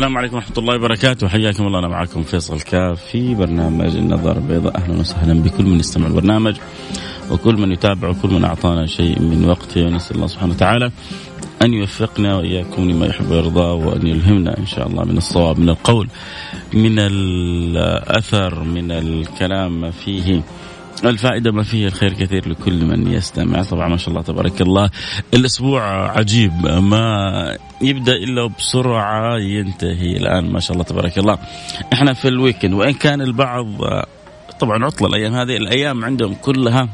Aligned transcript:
السلام 0.00 0.18
عليكم 0.18 0.36
ورحمة 0.36 0.58
الله 0.58 0.74
وبركاته. 0.76 1.28
حياكم 1.28 1.66
الله. 1.66 1.78
أنا 1.78 1.88
معكم 1.88 2.22
فيصل 2.22 2.60
كاف 2.60 3.04
في 3.04 3.34
برنامج 3.34 3.96
النظارة 3.96 4.38
البيضاء. 4.38 4.76
أهلا 4.76 5.00
وسهلا 5.00 5.42
بكل 5.42 5.64
من 5.64 5.80
يستمع 5.80 6.06
البرنامج 6.06 6.56
وكل 7.30 7.54
من 7.54 7.72
يتابع 7.72 8.08
وكل 8.08 8.28
من 8.28 8.44
أعطانا 8.44 8.86
شيء 8.86 9.20
من 9.20 9.44
وقته 9.44 9.84
ونسأل 9.84 10.16
الله 10.16 10.26
سبحانه 10.26 10.52
وتعالى 10.52 10.90
أن 11.62 11.74
يوفقنا 11.74 12.36
وإياكم 12.36 12.90
لما 12.90 13.06
يحب 13.06 13.30
ويرضى 13.30 13.84
وأن 13.84 14.06
يلهمنا 14.06 14.58
إن 14.58 14.66
شاء 14.66 14.86
الله 14.86 15.04
من 15.04 15.16
الصواب 15.16 15.58
من 15.58 15.68
القول 15.68 16.08
من 16.72 16.98
الأثر 16.98 18.64
من 18.64 18.92
الكلام 18.92 19.90
فيه. 19.90 20.42
الفائدة 21.04 21.52
ما 21.52 21.62
فيه 21.62 21.86
الخير 21.86 22.12
كثير 22.12 22.48
لكل 22.48 22.84
من 22.84 23.12
يستمع. 23.12 23.62
طبعا 23.62 23.88
ما 23.88 23.96
شاء 23.96 24.08
الله 24.08 24.22
تبارك 24.22 24.60
الله. 24.60 24.90
الأسبوع 25.34 26.10
عجيب 26.18 26.66
ما 26.66 27.56
يبدأ 27.82 28.12
إلا 28.12 28.46
بسرعة 28.46 29.38
ينتهي 29.38 30.16
الآن 30.16 30.52
ما 30.52 30.60
شاء 30.60 30.72
الله 30.72 30.84
تبارك 30.84 31.18
الله. 31.18 31.38
إحنا 31.92 32.12
في 32.12 32.28
ال 32.28 32.34
weekend 32.34 32.72
وإن 32.72 32.92
كان 32.92 33.20
البعض 33.20 33.66
طبعا 34.60 34.84
عطلة 34.84 35.08
الأيام 35.08 35.34
هذه 35.34 35.56
الأيام 35.56 36.04
عندهم 36.04 36.34
كلها 36.34 36.88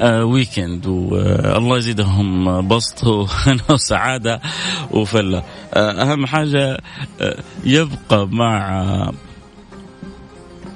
آه 0.00 0.24
weekend 0.24 0.86
والله 0.86 1.76
يزيدهم 1.76 2.68
بسط 2.68 3.04
وسعادة 3.70 4.40
وفلة. 4.90 5.42
آه 5.74 6.02
أهم 6.02 6.26
حاجة 6.26 6.78
آه 7.20 7.36
يبقى 7.64 8.28
مع 8.28 9.12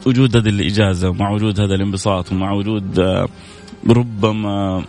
وجود 0.06 0.36
هذه 0.36 0.48
الإجازة 0.48 1.08
ومع 1.10 1.30
وجود 1.30 1.60
هذا 1.60 1.74
الانبساط 1.74 2.32
ومع 2.32 2.52
وجود 2.52 3.00
ربما 3.88 4.84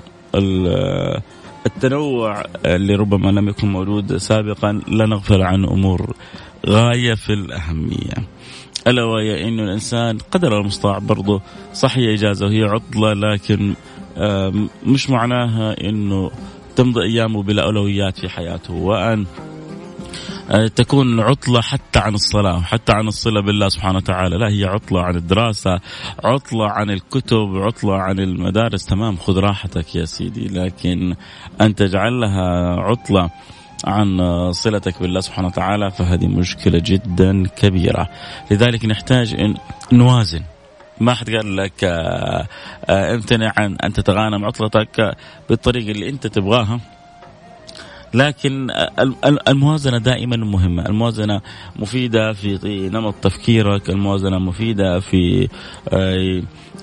التنوع 1.65 2.43
اللي 2.65 2.95
ربما 2.95 3.31
لم 3.31 3.49
يكن 3.49 3.71
موجود 3.71 4.17
سابقا 4.17 4.81
لا 4.87 5.05
نغفل 5.05 5.41
عن 5.41 5.65
أمور 5.65 6.15
غاية 6.65 7.13
في 7.13 7.33
الأهمية. 7.33 8.13
ألا 8.87 9.03
وهي 9.03 9.47
أنه 9.47 9.63
الإنسان 9.63 10.17
قدر 10.17 10.59
المستطاع 10.59 10.97
برضه 10.97 11.41
صح 11.73 11.97
هي 11.97 12.13
إجازة 12.13 12.45
وهي 12.45 12.63
عطلة 12.63 13.13
لكن 13.13 13.73
مش 14.85 15.09
معناها 15.09 15.89
أنه 15.89 16.31
تمضي 16.75 17.03
أيامه 17.03 17.43
بلا 17.43 17.63
أولويات 17.63 18.19
في 18.19 18.29
حياته. 18.29 18.73
وأن 18.73 19.25
تكون 20.75 21.19
عطلة 21.19 21.61
حتى 21.61 21.99
عن 21.99 22.13
الصلاة 22.13 22.61
حتى 22.61 22.91
عن 22.91 23.07
الصلة 23.07 23.41
بالله 23.41 23.69
سبحانه 23.69 23.97
وتعالى. 23.97 24.37
لا 24.37 24.49
هي 24.49 24.65
عطلة 24.65 25.01
عن 25.01 25.15
الدراسة 25.15 25.79
عطلة 26.23 26.69
عن 26.69 26.89
الكتب 26.89 27.55
عطلة 27.55 27.95
عن 27.95 28.19
المدارس. 28.19 28.85
تمام 28.85 29.17
خذ 29.17 29.39
راحتك 29.39 29.95
يا 29.95 30.05
سيدي 30.05 30.47
لكن 30.47 31.15
أن 31.61 31.75
تجعل 31.75 32.19
لها 32.21 32.75
عطلة 32.79 33.29
عن 33.85 34.17
صلتك 34.51 35.01
بالله 35.01 35.19
سبحانه 35.19 35.47
وتعالى 35.47 35.91
فهذه 35.91 36.27
مشكلة 36.27 36.81
جدا 36.85 37.47
كبيرة. 37.47 38.09
لذلك 38.51 38.85
نحتاج 38.85 39.33
أن 39.33 39.55
نوازن. 39.91 40.43
ما 40.99 41.13
حد 41.13 41.29
قال 41.29 41.55
لك 41.57 41.83
امتنع 42.89 43.53
عن 43.57 43.75
أن 43.83 43.93
تتغانم 43.93 44.45
عطلتك 44.45 45.17
بالطريقة 45.49 45.91
اللي 45.91 46.09
أنت 46.09 46.27
تبغاها. 46.27 46.79
لكن 48.13 48.67
الموازنة 49.47 49.97
دائما 49.97 50.37
مهمة، 50.37 50.85
الموازنة 50.85 51.41
مفيدة 51.75 52.33
في 52.33 52.89
نمط 52.93 53.13
تفكيرك، 53.21 53.89
الموازنة 53.89 54.39
مفيدة 54.39 54.99
في 54.99 55.47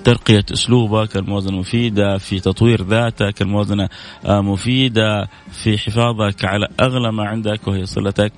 ترقية 0.03 0.45
أسلوبك، 0.53 1.17
الموازنة 1.17 1.57
مفيدة 1.57 2.17
في 2.17 2.39
تطوير 2.39 2.83
ذاتك، 2.83 3.41
الموازنة 3.41 3.89
مفيدة 4.25 5.29
في 5.63 5.77
حفاظك 5.77 6.45
على 6.45 6.67
أغلى 6.79 7.11
ما 7.11 7.23
عندك 7.23 7.67
وهي 7.67 7.85
صلتك 7.85 8.31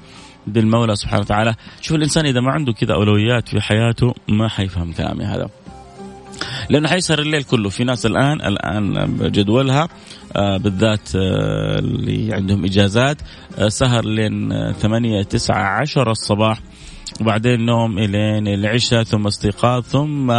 بالمولى 0.48 0.96
سبحانه 0.96 1.22
وتعالى، 1.22 1.56
شوف 1.82 1.98
الإنسان 1.98 2.26
إذا 2.26 2.42
ما 2.42 2.52
عنده 2.52 2.74
كذا 2.74 2.94
أولويات 2.94 3.50
في 3.50 3.62
حياته 3.62 4.14
ما 4.30 4.48
حيفهم 4.48 4.94
كلامي 4.94 5.24
هذا. 5.24 5.50
لأنه 6.70 6.88
حيسهر 6.90 7.20
الليل 7.20 7.44
كله. 7.44 7.70
في 7.70 7.84
ناس 7.84 8.06
الان 8.06 8.42
الآن 8.42 9.08
جدولها 9.32 9.88
آه 10.36 10.58
بالذات 10.58 11.16
آه 11.16 11.80
اللي 11.80 12.34
عندهم 12.34 12.66
إجازات 12.66 13.18
آه 13.60 13.68
سهر 13.70 14.06
لين 14.06 14.50
8 14.74 15.24
9 15.24 15.56
10 15.56 16.12
الصباح 16.12 16.60
وبعدين 17.22 17.66
نوم 17.66 17.98
إلين 18.00 18.48
العشاء 18.48 19.04
ثم 19.04 19.28
استيقاظ 19.28 19.84
ثم 19.84 20.32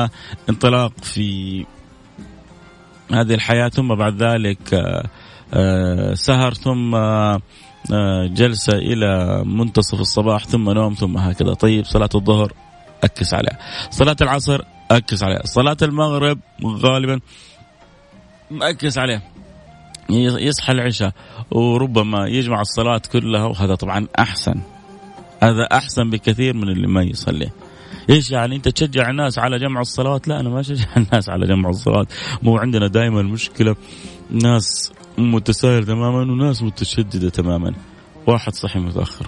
انطلاق 0.50 0.92
في 1.02 1.64
هذه 3.12 3.34
الحياة 3.34 3.68
ثم 3.68 3.94
بعد 3.94 4.22
ذلك 4.22 4.80
سهر 6.14 6.54
ثم 6.54 6.96
جلسة 8.26 8.72
إلى 8.72 9.42
منتصف 9.46 10.00
الصباح 10.00 10.44
ثم 10.44 10.70
نوم 10.70 10.94
ثم 10.94 11.16
هكذا. 11.18 11.54
طيب 11.54 11.84
صلاة 11.84 12.08
الظهر 12.14 12.52
إكس 13.04 13.34
عليها. 13.34 13.58
صلاة 13.90 14.16
العصر 14.22 14.62
أكس 14.96 15.22
عليها 15.22 15.42
صلاة 15.44 15.76
المغرب 15.82 16.38
غالبا 16.64 17.20
أكس 18.52 18.98
عليها 18.98 19.22
يصحى 20.10 20.72
العشاء 20.72 21.12
وربما 21.50 22.26
يجمع 22.26 22.60
الصلاة 22.60 23.02
كلها 23.12 23.44
وهذا 23.44 23.74
طبعا 23.74 24.06
أحسن. 24.18 24.60
هذا 25.42 25.64
أحسن 25.72 26.10
بكثير 26.10 26.56
من 26.56 26.68
اللي 26.68 26.86
ما 26.86 27.02
يصلي. 27.02 27.50
إيش 28.10 28.30
يعني؟ 28.30 28.56
أنت 28.56 28.68
تشجع 28.68 29.10
الناس 29.10 29.38
على 29.38 29.58
جمع 29.58 29.80
الصلوات 29.80 30.28
لا 30.28 30.40
أنا 30.40 30.48
ما 30.48 30.60
أشجع 30.60 30.86
الناس 30.96 31.28
على 31.28 31.46
جمع 31.46 31.70
الصلوات 31.70 32.12
مو 32.42 32.58
عندنا 32.58 32.86
دائما 32.86 33.20
المشكلة 33.20 33.76
ناس 34.30 34.92
متساهل 35.18 35.86
تماما 35.86 36.32
وناس 36.32 36.62
متشددة 36.62 37.28
تماما. 37.28 37.74
واحد 38.26 38.54
صحي 38.54 38.78
متأخر. 38.78 39.26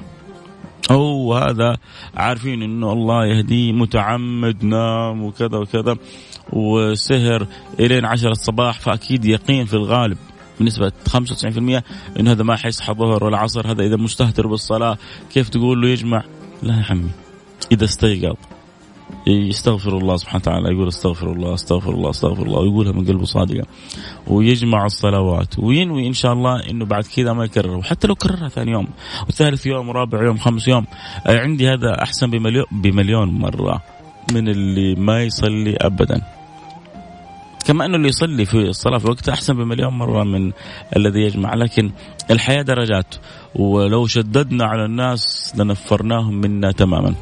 أو 0.91 1.35
هذا 1.35 1.77
عارفين 2.15 2.63
انه 2.63 2.93
الله 2.93 3.27
يهديه 3.27 3.73
متعمد 3.73 4.65
نام 4.65 5.23
وكذا 5.23 5.59
وكذا 5.59 5.97
وسهر 6.53 7.47
إلين 7.81 8.05
عشرة 8.05 8.31
الصباح 8.31 8.81
فأكيد 8.81 9.25
يقين 9.25 9.67
في 9.67 9.75
الغالب 9.75 10.19
بنسبة 10.61 10.93
95% 11.09 11.83
انه 12.21 12.33
هذا 12.33 12.43
ما 12.43 12.57
حيصحى 12.57 12.93
ظهر 12.95 13.25
ولا 13.25 13.39
عصر 13.39 13.71
هذا 13.71 13.83
إذا 13.83 13.97
مستهتر 13.97 14.47
بالصلاة 14.47 14.99
كيف 15.33 15.49
تقول 15.49 15.83
له 15.83 15.89
يجمع؟ 15.89 16.25
لا 16.63 16.75
يا 16.75 16.85
عمي 16.91 17.11
إذا 17.73 17.85
استيقظ. 17.85 18.37
يستغفر 19.27 19.99
الله 19.99 20.17
سبحانه 20.17 20.43
وتعالى. 20.43 20.73
يقول 20.75 20.89
استغفر 20.89 21.33
الله 21.33 21.55
استغفر 21.55 21.91
الله 21.91 22.11
استغفر 22.11 22.43
الله. 22.43 22.61
ويقولها 22.61 22.93
من 22.93 23.07
قلبه 23.07 23.25
صادقا 23.25 23.65
ويجمع 24.27 24.87
الصلوات. 24.87 25.59
وينوي 25.59 26.07
ان 26.07 26.13
شاء 26.13 26.33
الله 26.33 26.71
إنه 26.71 26.85
بعد 26.85 27.05
كذا 27.05 27.33
ما 27.33 27.45
يكرر. 27.45 27.77
وحتى 27.77 28.07
لو 28.07 28.15
كررها 28.15 28.49
ثاني 28.49 28.71
يوم. 28.71 28.89
وثالث 29.29 29.67
يوم 29.67 29.89
ورابع 29.89 30.25
يوم 30.25 30.37
خمس 30.37 30.69
يوم. 30.69 30.87
عندي 31.27 31.69
هذا 31.69 32.03
أحسن 32.03 32.31
بمليون 32.31 32.67
بمليون 32.73 33.29
مرة 33.29 33.83
من 34.33 34.49
اللي 34.49 34.95
ما 34.95 35.23
يصلي 35.23 35.77
ابدا. 35.77 36.23
كما 37.67 37.85
إنه 37.85 37.97
اللي 37.97 38.09
يصلي 38.09 38.45
في 38.45 38.59
الصلاة 38.59 38.99
في 38.99 39.07
وقتها 39.07 39.33
أحسن 39.33 39.55
بمليون 39.55 39.93
مرة 39.93 40.25
من 40.25 40.53
الذي 40.97 41.21
يجمع. 41.21 41.55
لكن 41.55 41.91
الحياة 42.31 42.63
درجات. 42.63 43.15
ولو 43.55 44.07
شددنا 44.07 44.65
على 44.65 44.85
الناس 44.85 45.55
لنفرناهم 45.57 46.35
منا 46.35 46.73
تماما. 46.73 47.15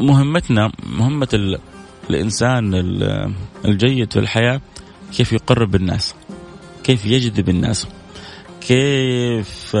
مهمتنا 0.00 0.72
مهمة 0.98 1.58
الإنسان 2.10 2.74
الجيد 3.64 4.12
في 4.12 4.18
الحياة 4.18 4.60
كيف 5.16 5.32
يقرب 5.32 5.74
الناس 5.74 6.14
كيف 6.84 7.06
يجذب 7.06 7.48
الناس 7.48 7.86
كيف 8.60 9.76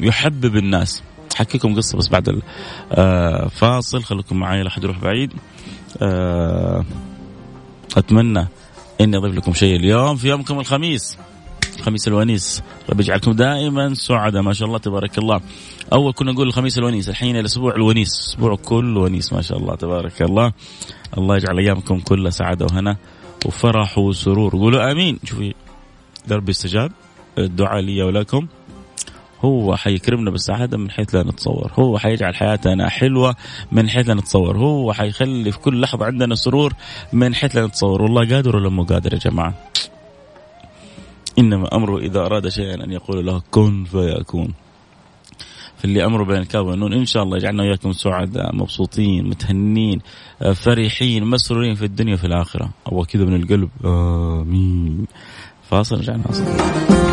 يحبب 0.00 0.56
الناس. 0.56 1.02
حكيكم 1.34 1.76
قصة 1.76 1.98
بس 1.98 2.08
بعد 2.08 2.42
الفاصل 2.92 4.02
خليكم 4.02 4.36
معي 4.36 4.62
لا 4.62 4.70
حد 4.70 4.84
يروح 4.84 4.98
بعيد. 4.98 5.32
أتمنى 7.96 8.48
إني 9.00 9.16
أضيف 9.16 9.34
لكم 9.34 9.52
شيء 9.52 9.76
اليوم 9.76 10.16
في 10.16 10.28
يومكم 10.28 10.60
الخميس. 10.60 11.18
خميس 11.84 12.08
الونيس. 12.08 12.62
رب 12.90 13.00
يجعلكم 13.00 13.32
دائما 13.32 13.94
سعداء. 13.94 14.42
ما 14.42 14.52
شاء 14.52 14.68
الله 14.68 14.78
تبارك 14.78 15.18
الله. 15.18 15.40
أول 15.92 16.12
كنا 16.12 16.32
نقول 16.32 16.46
الخميس 16.46 16.78
الونيس 16.78 17.08
الحين 17.08 17.36
الأسبوع 17.36 17.74
الونيس. 17.74 18.12
أسبوع 18.28 18.56
كله 18.56 19.00
ونيس 19.00 19.32
ما 19.32 19.42
شاء 19.42 19.58
الله 19.58 19.74
تبارك 19.74 20.22
الله. 20.22 20.52
الله 21.18 21.36
يجعل 21.36 21.58
أيامكم 21.58 22.00
كلها 22.00 22.30
سعادة 22.30 22.66
وهنا 22.66 22.96
وفرح 23.46 23.98
وسرور. 23.98 24.52
قولوا 24.52 24.92
آمين. 24.92 25.18
شوفي 25.24 25.54
درب 26.28 26.48
استجاب 26.48 26.92
الدعاء 27.38 27.80
لي 27.80 28.02
ولكم. 28.02 28.46
هو 29.44 29.76
حيكرمنا 29.76 30.30
بالسعادة 30.30 30.78
من 30.78 30.90
حيث 30.90 31.14
لا 31.14 31.22
نتصور. 31.22 31.72
هو 31.74 31.98
حيجعل 31.98 32.34
حياتنا 32.34 32.88
حلوة 32.88 33.36
من 33.72 33.88
حيث 33.88 34.08
لا 34.08 34.14
نتصور. 34.14 34.56
هو 34.56 34.92
حيخلي 34.92 35.52
في 35.52 35.58
كل 35.58 35.80
لحظة 35.80 36.06
عندنا 36.06 36.34
سرور 36.34 36.72
من 37.12 37.34
حيث 37.34 37.56
لا 37.56 37.66
نتصور. 37.66 38.02
والله 38.02 38.34
قادر 38.34 38.56
ولا 38.56 38.68
مو 38.68 38.82
قادر 38.82 39.12
يا 39.12 39.18
جماعة؟ 39.18 39.54
إنما 41.38 41.76
أمره 41.76 41.98
إذا 41.98 42.20
أراد 42.20 42.48
شيئا 42.48 42.84
أن 42.84 42.90
يقول 42.90 43.26
له 43.26 43.42
كن 43.50 43.84
فيكون. 43.84 44.54
فاللي 45.76 46.04
أمره 46.04 46.24
بين 46.24 46.36
الكاف 46.36 46.66
والنون 46.66 46.92
إن 46.92 47.04
شاء 47.06 47.22
الله 47.22 47.36
يجعلنا 47.36 47.62
وإياكم 47.62 47.92
سعداء 47.92 48.56
مبسوطين 48.56 49.28
متهنين 49.28 50.00
فرحين 50.54 51.24
مسرورين 51.24 51.74
في 51.74 51.84
الدنيا 51.84 52.14
وفي 52.14 52.26
الآخرة. 52.26 52.70
أو 52.92 53.04
كذا 53.04 53.24
من 53.24 53.42
القلب. 53.42 53.68
آمين. 53.84 55.06
فاصل 55.70 55.98
رجعنا. 55.98 56.22
فاصل 56.22 57.03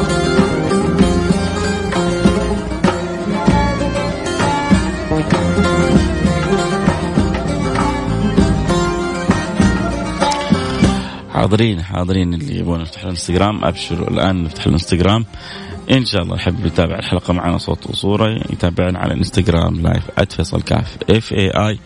حاضرين 11.52 11.82
حاضرين 11.82 12.34
اللي 12.34 12.60
يبغون 12.60 12.82
يفتح 12.82 13.04
الانستغرام 13.04 13.66
أبشروا 13.66 14.08
الآن 14.08 14.44
نفتح 14.44 14.66
الانستغرام 14.66 15.26
إن 15.92 16.06
شاء 16.06 16.22
الله 16.22 16.36
يحب 16.36 16.66
يتابع 16.66 17.00
الحلقة 17.00 17.34
معنا 17.34 17.58
صوت 17.58 17.88
وصورة 17.90 18.30
يتابعنا 18.50 19.00
على 19.00 19.14
الانستغرام 19.14 19.82
live 19.82 20.04
@فيصل 20.36 20.62
كاف 20.62 20.98
F 21.10 21.34
A 21.34 21.50
I 21.50 21.80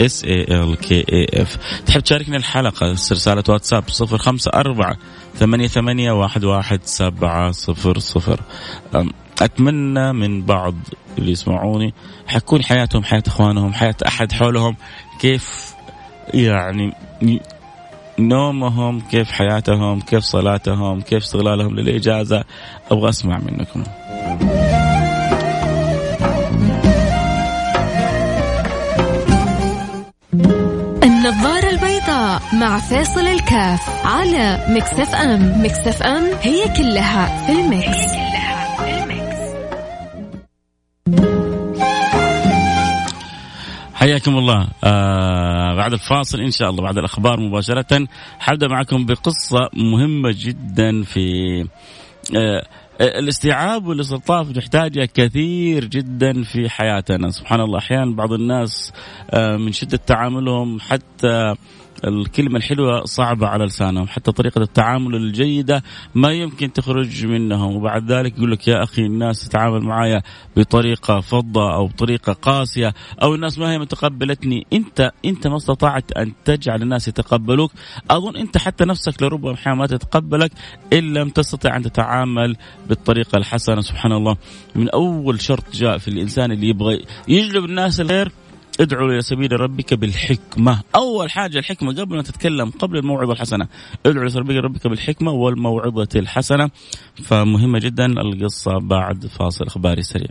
S 0.00 0.24
A 0.24 0.42
L 0.42 0.76
K 0.76 1.04
A 1.12 1.42
F 1.42 1.56
تحب 1.86 2.00
تشاركني 2.00 2.36
الحلقة؟ 2.36 2.90
رسالة 2.90 3.44
واتساب 3.48 3.84
054 4.00 4.96
ثمانية 5.34 5.66
ثمانية 5.66 6.12
واحد 6.12 6.44
واحد 6.44 6.80
سبعة 6.84 7.50
صفر 7.50 7.98
صفر. 7.98 8.40
أتمنى 9.42 10.12
من 10.12 10.42
بعض 10.42 10.74
اللي 11.18 11.32
يسمعوني 11.32 11.94
حكون 12.26 12.64
حياتهم 12.64 13.04
حياة 13.04 13.22
إخوانهم 13.26 13.72
حياة 13.72 13.96
أحد 14.06 14.32
حولهم 14.32 14.76
كيف 15.20 15.74
يعني 16.34 16.92
نومهم 18.18 19.00
كيف 19.00 19.30
حياتهم 19.30 20.00
كيف 20.00 20.22
صلاتهم 20.22 21.00
كيف 21.00 21.22
استغلالهم 21.22 21.74
للإجازة. 21.74 22.44
أبغى 22.90 23.08
أسمع 23.08 23.38
منكم. 23.38 23.84
النظارة 31.02 31.70
البيضاء 31.70 32.42
مع 32.52 32.78
فيصل 32.78 33.26
الكاف 33.26 34.06
على 34.06 34.66
Mix 34.68 35.14
FM. 35.14 35.64
Mix 35.64 36.02
FM 36.02 36.24
هي 36.42 36.68
كلها 36.76 37.46
في 37.46 37.52
ال 37.52 37.67
mix, 37.67 38.27
حياكم 43.98 44.38
الله. 44.38 44.68
آه 44.84 45.74
بعد 45.74 45.92
الفاصل 45.92 46.40
إن 46.40 46.50
شاء 46.50 46.70
الله 46.70 46.82
بعد 46.82 46.98
الأخبار 46.98 47.40
مباشرة. 47.40 48.06
حبدا 48.38 48.68
معكم 48.68 49.06
بقصة 49.06 49.68
مهمة 49.74 50.34
جدا 50.38 51.02
في 51.02 51.20
آه 52.36 52.66
الاستيعاب 53.00 53.86
والإستلطاف 53.86 54.56
نحتاجها 54.56 55.04
كثير 55.04 55.84
جدا 55.84 56.42
في 56.42 56.68
حياتنا. 56.68 57.30
سبحان 57.30 57.60
الله 57.60 57.78
أحيانا 57.78 58.16
بعض 58.16 58.32
الناس 58.32 58.92
آه 59.30 59.56
من 59.56 59.72
شدة 59.72 59.96
تعاملهم 60.06 60.80
حتى 60.80 61.54
الكلمة 62.04 62.56
الحلوة 62.56 63.04
صعبة 63.04 63.46
على 63.46 63.64
لسانهم. 63.64 64.08
حتى 64.08 64.32
طريقة 64.32 64.62
التعامل 64.62 65.14
الجيدة 65.14 65.82
ما 66.14 66.32
يمكن 66.32 66.72
تخرج 66.72 67.26
منهم. 67.26 67.76
وبعد 67.76 68.12
ذلك 68.12 68.36
يقول 68.38 68.50
لك 68.50 68.68
يا 68.68 68.82
أخي 68.82 69.06
الناس 69.06 69.48
تتعامل 69.48 69.80
معايا 69.80 70.22
بطريقة 70.56 71.20
فضة 71.20 71.74
أو 71.74 71.86
بطريقة 71.86 72.32
قاسية 72.32 72.94
أو 73.22 73.34
الناس 73.34 73.58
ما 73.58 73.72
هي 73.72 73.78
متقبلتني. 73.78 74.66
أنت 74.72 75.10
أنت 75.24 75.46
ما 75.46 75.56
استطعت 75.56 76.12
أن 76.12 76.32
تجعل 76.44 76.82
الناس 76.82 77.08
يتقبلوك. 77.08 77.72
أظن 78.10 78.36
أنت 78.36 78.58
حتى 78.58 78.84
نفسك 78.84 79.22
لربما 79.22 79.54
أحيانا 79.54 79.78
ما 79.78 79.86
تتقبلك 79.86 80.52
إن 80.92 81.12
لم 81.14 81.28
تستطع 81.28 81.76
أن 81.76 81.82
تتعامل 81.82 82.56
بالطريقة 82.88 83.36
الحسنة. 83.36 83.80
سبحان 83.80 84.12
الله. 84.12 84.36
من 84.74 84.88
أول 84.88 85.40
شرط 85.40 85.64
جاء 85.72 85.98
في 85.98 86.08
الإنسان 86.08 86.52
اللي 86.52 86.68
يبغى 86.68 87.04
يجلب 87.28 87.64
الناس 87.64 88.00
الخير 88.00 88.32
ادعو 88.80 89.06
إلى 89.06 89.20
سبيل 89.20 89.60
ربك 89.60 89.94
بالحكمة، 89.94 90.82
أول 90.94 91.30
حاجة 91.30 91.58
الحكمة 91.58 91.92
قبل 91.92 92.16
ما 92.16 92.22
تتكلم 92.22 92.70
قبل 92.70 92.98
الموعظة 92.98 93.32
الحسنة، 93.32 93.68
ادعو 94.06 94.22
إلى 94.22 94.30
سبيل 94.30 94.64
ربك 94.64 94.86
بالحكمة 94.86 95.30
والموعظة 95.30 96.08
الحسنة، 96.16 96.70
فمهمة 97.24 97.78
جدا 97.78 98.06
القصة 98.06 98.78
بعد 98.78 99.26
فاصل 99.26 99.66
إخباري 99.66 100.02
سريع. 100.02 100.30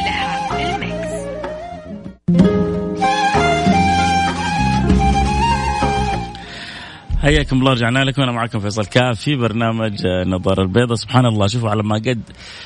حياكم 7.21 7.59
الله 7.59 7.71
رجعنا 7.71 8.03
لكم. 8.03 8.21
أنا 8.21 8.31
معكم 8.31 8.59
فيصل 8.59 8.85
كاف 8.85 9.19
في 9.19 9.35
برنامج 9.35 10.05
النظارة 10.05 10.61
البيضاء 10.61 10.95
سبحان 10.95 11.25
الله 11.25 11.47
شوفوا 11.47 11.69
على 11.69 11.83
ما 11.83 11.95
قد 11.95 12.21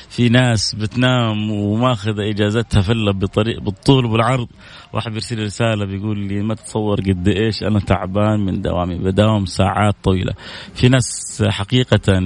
في 0.08 0.28
ناس 0.28 0.74
بتنام 0.74 1.50
وماخذ 1.50 2.20
إجازتها 2.20 2.80
فله 2.80 3.12
بطريق 3.12 3.60
بالطول 3.60 4.04
وبالعرض. 4.04 4.48
واحد 4.92 5.10
بيرسل 5.10 5.44
رسالة 5.44 5.84
بيقول 5.84 6.18
لي 6.18 6.42
ما 6.42 6.54
تتصور 6.54 7.00
قد 7.00 7.28
إيش 7.28 7.62
أنا 7.62 7.80
تعبان 7.80 8.40
من 8.40 8.62
دوامي. 8.62 8.98
بداوم 8.98 9.46
ساعات 9.46 9.94
طويلة. 10.02 10.32
في 10.74 10.88
ناس 10.88 11.42
حقيقة 11.48 12.20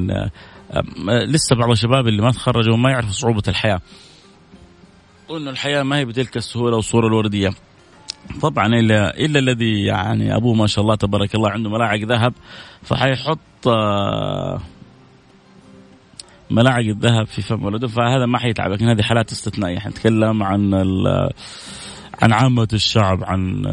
لسه 1.06 1.56
بعض 1.56 1.70
الشباب 1.70 2.08
اللي 2.08 2.22
ما 2.22 2.30
تخرجوا 2.30 2.76
ما 2.76 2.90
يعرفوا 2.90 3.12
صعوبة 3.12 3.42
الحياة. 3.49 3.80
وإنه 5.28 5.50
الحياة 5.50 5.82
ما 5.82 5.96
هي 5.96 6.04
بتلك 6.04 6.37
السهولة 6.37 6.76
والصورة 6.76 7.06
الوردية. 7.06 7.50
طبعا 8.42 8.66
الا 8.66 9.18
إلا 9.18 9.38
الذي 9.38 9.84
يعني 9.84 10.36
أبوه 10.36 10.54
ما 10.54 10.66
شاء 10.66 10.82
الله 10.82 10.94
تبارك 10.94 11.34
الله 11.34 11.50
عنده 11.50 11.70
ملاعق 11.70 12.00
ذهب 12.00 12.32
فحيحط 12.82 13.68
ملاعق 16.50 16.84
الذهب 16.84 17.26
في 17.26 17.42
فم 17.42 17.64
ولده 17.64 17.88
فهذا 17.88 18.26
ما 18.26 18.38
حيتعب 18.38 18.70
لكن 18.70 18.88
هذه 18.88 19.02
حالات 19.02 19.32
استثنائية. 19.32 19.78
حنتكلم 19.78 20.42
عن 20.42 20.74
عن 22.22 22.32
عامة 22.32 22.68
الشعب 22.72 23.24
عن 23.24 23.66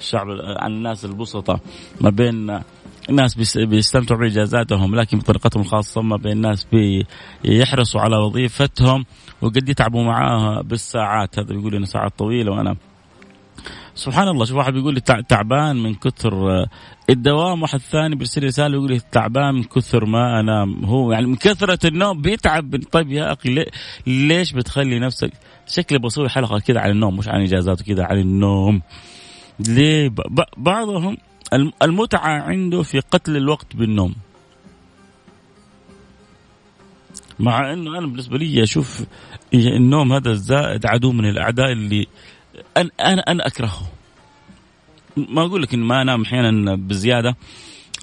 الشعب 0.00 0.26
عن 0.58 0.72
الناس 0.72 1.04
البسطاء 1.04 1.60
ما 2.00 2.10
بين 2.10 2.60
الناس 3.10 3.56
بيستمتعوا 3.56 4.20
بإجازاتهم 4.20 4.94
لكن 4.94 5.18
بطريقتهم 5.18 5.62
الخاصة 5.62 6.02
ما 6.02 6.16
بين 6.16 6.32
الناس 6.32 6.66
بيحرصوا 7.44 8.00
على 8.00 8.16
وظيفتهم 8.16 9.04
وقد 9.42 9.68
يتعبوا 9.68 10.02
معاها 10.02 10.62
بالساعات 10.62 11.38
هذا 11.38 11.54
بيقول 11.54 11.74
لنا 11.74 11.86
ساعات 11.86 12.18
طويلة 12.18 12.52
وأنا 12.52 12.76
سبحان 13.98 14.28
الله 14.28 14.44
شوف 14.44 14.56
واحد 14.56 14.72
بيقول 14.72 14.94
لي 14.94 15.00
تعبان 15.00 15.76
من 15.76 15.94
كثر 15.94 16.66
الدوام 17.10 17.62
واحد 17.62 17.78
ثاني 17.78 18.14
بيرسل 18.14 18.44
رسالة 18.44 18.74
يقول 18.74 18.90
لي 18.90 19.00
تعبان 19.12 19.54
من 19.54 19.64
كثر 19.64 20.04
ما 20.04 20.40
أنام. 20.40 20.84
هو 20.84 21.12
يعني 21.12 21.26
من 21.26 21.36
كثرة 21.36 21.88
النوم 21.88 22.22
بيتعب 22.22 22.82
طيب 22.92 23.12
يا 23.12 23.32
أخي 23.32 23.64
ليش 24.06 24.52
بتخلي 24.52 24.98
نفسك؟ 24.98 25.32
شكلي 25.66 25.98
بسوي 25.98 26.28
حلقة 26.28 26.58
كذا 26.58 26.80
عن 26.80 26.90
النوم 26.90 27.16
مش 27.16 27.28
عن 27.28 27.42
إجازات 27.42 27.80
وكذا 27.80 28.04
عن 28.04 28.18
النوم. 28.18 28.82
ليه؟ 29.60 30.14
بعضهم 30.56 31.16
المتعة 31.82 32.42
عنده 32.42 32.82
في 32.82 33.00
قتل 33.00 33.36
الوقت 33.36 33.76
بالنوم. 33.76 34.14
مع 37.38 37.72
إنه 37.72 37.98
أنا 37.98 38.06
بالنسبة 38.06 38.38
لي 38.38 38.62
أشوف 38.62 39.04
النوم 39.54 40.12
هذا 40.12 40.30
الزائد 40.30 40.86
عدو 40.86 41.12
من 41.12 41.28
الأعداء 41.28 41.72
اللي 41.72 42.06
أنا 42.76 42.90
أنا 43.00 43.22
أنا 43.28 43.46
أكرهه. 43.46 43.88
ما 45.16 45.42
أقول 45.42 45.62
لك 45.62 45.74
إن 45.74 45.80
ما 45.80 46.02
أنام 46.02 46.22
أحيانا 46.22 46.74
بزيادة. 46.74 47.36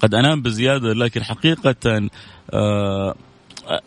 قد 0.01 0.15
أنام 0.15 0.41
بزيادة 0.41 0.93
لكن 0.93 1.23
حقيقة 1.23 2.09
آه 2.53 3.15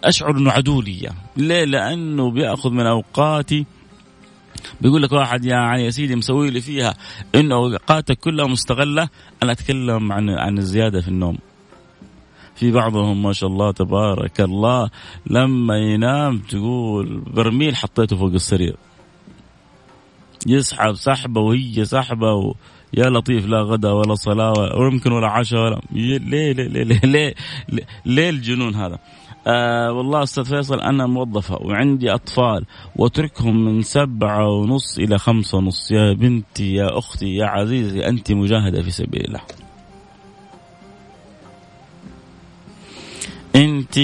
أشعر 0.04 0.30
إنه 0.30 0.50
عدو 0.50 0.80
لي 0.80 1.10
ليه؟ 1.36 1.64
لأنه 1.64 2.30
بيأخذ 2.30 2.70
من 2.70 2.86
أوقاتي. 2.86 3.66
بيقول 4.80 5.02
لك 5.02 5.12
واحد 5.12 5.44
يعني 5.44 5.84
يا 5.84 5.90
سيدي 5.90 6.16
مسوي 6.16 6.50
لي 6.50 6.60
فيها. 6.60 6.94
إنه 7.34 7.54
أوقاتك 7.54 8.18
كلها 8.18 8.46
مستغلة. 8.46 9.08
أنا 9.42 9.52
أتكلم 9.52 10.12
عن 10.12 10.30
عن 10.30 10.58
الزيادة 10.58 11.00
في 11.00 11.08
النوم. 11.08 11.38
في 12.54 12.70
بعضهم 12.70 13.22
ما 13.22 13.32
شاء 13.32 13.50
الله 13.50 13.72
تبارك 13.72 14.40
الله 14.40 14.90
لما 15.26 15.78
ينام 15.78 16.38
تقول 16.38 17.20
برميل 17.20 17.76
حطيته 17.76 18.16
فوق 18.16 18.32
السرير. 18.32 18.76
يسحب 20.48 20.94
سحبه 20.94 21.40
وهي 21.40 21.84
سحبه 21.84 22.32
و... 22.32 22.54
يا 22.94 23.10
لطيف 23.10 23.46
لا 23.46 23.62
غدا 23.62 23.92
ولا 23.92 24.14
صلاة 24.14 24.52
ويمكن 24.76 25.12
ولا 25.12 25.28
عشاء 25.28 25.60
ولا 25.60 25.80
ليه 25.92 26.18
ليه 26.18 26.52
ليه 26.52 26.84
ليه, 26.84 27.00
ليه, 27.04 27.34
ليه, 28.04 28.30
الجنون 28.30 28.74
هذا؟ 28.74 28.98
آه 29.46 29.92
والله 29.92 30.22
أستاذ 30.22 30.44
فيصل 30.44 30.80
أنا 30.80 31.06
موظفة 31.06 31.58
وعندي 31.62 32.14
أطفال 32.14 32.64
وأتركهم 32.96 33.64
من 33.64 33.82
سبعة 33.82 34.48
ونص 34.48 34.98
إلى 34.98 35.18
خمسة 35.18 35.58
ونص. 35.58 35.90
يا 35.90 36.12
بنتي 36.12 36.74
يا 36.74 36.98
أختي 36.98 37.34
يا 37.36 37.46
عزيزي 37.46 38.08
أنت 38.08 38.32
مجاهدة 38.32 38.82
في 38.82 38.90
سبيل 38.90 39.24
الله. 39.24 39.40
أنت 43.56 43.98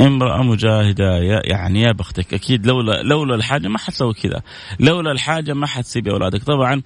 امرأة 0.00 0.42
مجاهدة 0.42 1.18
يعني 1.44 1.82
يا 1.82 1.92
بختك 1.92 2.34
أكيد 2.34 2.66
لولا 2.66 3.02
لولا 3.02 3.34
الحاجة 3.34 3.68
ما 3.68 3.78
حتسوي 3.78 4.14
كذا. 4.14 4.42
لولا 4.80 5.12
الحاجة 5.12 5.52
ما 5.52 5.66
حتسيبي 5.66 6.10
أولادك. 6.10 6.42
طبعا 6.42 6.82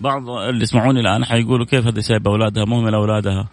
بعض 0.00 0.28
اللي 0.30 0.62
يسمعوني 0.62 1.00
الآن 1.00 1.24
حيقولوا 1.24 1.66
كيف 1.66 1.86
هذه 1.86 2.00
سايبة 2.00 2.30
أولادها 2.30 2.64
مهملة 2.64 2.96
أولادها. 2.96 3.48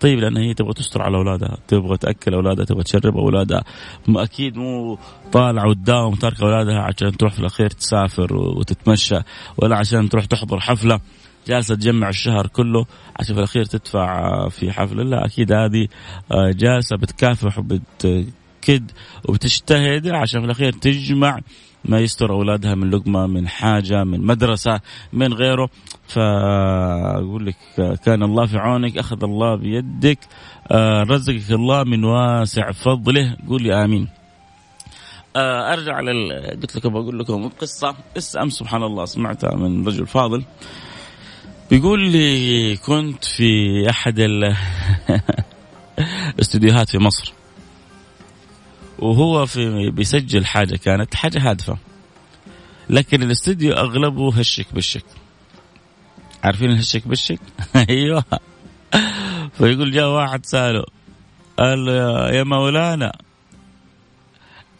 طيب 0.00 0.18
لأن 0.18 0.36
هي 0.36 0.54
تبغى 0.54 0.72
تستر 0.72 1.02
على 1.02 1.16
أولادها 1.16 1.58
تبغى 1.68 1.96
تأكل 1.96 2.34
أولادها 2.34 2.64
تبغى 2.64 2.82
تشرب 2.82 3.16
أولادها. 3.16 3.64
أكيد 4.08 4.56
مو 4.56 4.98
طالعة 5.32 5.68
وتداوم 5.68 6.14
تارك 6.14 6.42
أولادها 6.42 6.80
عشان 6.80 7.16
تروح 7.16 7.32
في 7.32 7.40
الأخير 7.40 7.70
تسافر 7.70 8.36
وتتمشى 8.36 9.18
ولا 9.56 9.76
عشان 9.76 10.08
تروح 10.08 10.24
تحضر 10.24 10.60
حفلة. 10.60 11.00
جالسة 11.46 11.74
تجمع 11.74 12.08
الشهر 12.08 12.46
كله. 12.46 12.86
عشان 13.20 13.34
في 13.34 13.38
الأخير 13.38 13.64
تدفع 13.64 14.48
في 14.48 14.72
حفله 14.72 15.02
لا 15.02 15.26
أكيد 15.26 15.52
هذه 15.52 15.88
آه، 16.32 16.50
جالسة 16.50 16.96
بتكافح 16.96 17.58
وبتكد 17.58 18.90
وبتجتهد 19.28 20.08
عشان 20.08 20.40
في 20.40 20.46
الأخير 20.46 20.72
تجمع 20.72 21.40
ما 21.84 22.00
يستر 22.00 22.30
أولادها 22.30 22.74
من 22.74 22.90
لقمة 22.90 23.26
من 23.26 23.48
حاجة 23.48 24.04
من 24.04 24.26
مدرسة 24.26 24.80
من 25.12 25.32
غيره. 25.34 25.68
فأقول 26.08 27.46
لك 27.46 27.56
كان 28.04 28.22
الله 28.22 28.46
في 28.46 28.58
عونك 28.58 28.98
أخذ 28.98 29.24
الله 29.24 29.56
بيدك 29.56 30.18
آه، 30.70 31.02
رزقك 31.02 31.50
الله 31.50 31.84
من 31.84 32.04
واسع 32.04 32.72
فضله. 32.72 33.36
قولي 33.48 33.84
آمين. 33.84 34.08
آه، 35.36 35.72
أرجع 35.72 36.00
لل 36.00 36.32
قلت 36.62 36.76
لكم 36.76 36.88
بقول 36.92 37.18
لكم 37.18 37.48
قصة. 37.48 37.94
أمس 38.42 38.52
سبحان 38.52 38.82
الله 38.82 39.04
سمعتها 39.04 39.56
من 39.56 39.86
رجل 39.86 40.06
فاضل. 40.06 40.44
بيقول 41.72 42.10
لي 42.10 42.76
كنت 42.76 43.24
في 43.24 43.90
أحد 43.90 44.18
الاستديوهات 46.38 46.90
في 46.92 46.98
مصر. 46.98 47.32
وهو 48.98 49.46
في 49.46 49.90
بيسجل 49.90 50.46
حاجة 50.46 50.76
كانت 50.76 51.14
حاجة 51.14 51.50
هادفة. 51.50 51.78
لكن 52.90 53.22
الاستديو 53.22 53.72
أغلبه 53.72 54.34
هشك 54.34 54.66
بالشك. 54.74 55.04
عارفين 56.44 56.70
الهشك 56.70 57.08
بالشك؟ 57.08 57.40
أيوه. 57.88 58.24
فيقول 59.58 59.92
جاء 59.92 60.08
واحد 60.08 60.46
سأله 60.46 60.84
قال 61.58 61.88
يا 62.34 62.42
مولانا 62.42 63.12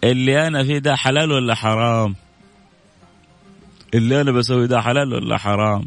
اللي 0.04 0.46
أنا 0.46 0.64
فيه 0.64 0.78
ده 0.78 0.96
حلال 0.96 1.32
ولا 1.32 1.54
حرام؟ 1.54 2.14
اللي 3.94 4.20
أنا 4.20 4.32
بسوي 4.32 4.66
ده 4.66 4.80
حلال 4.80 5.14
ولا 5.14 5.38
حرام؟ 5.38 5.84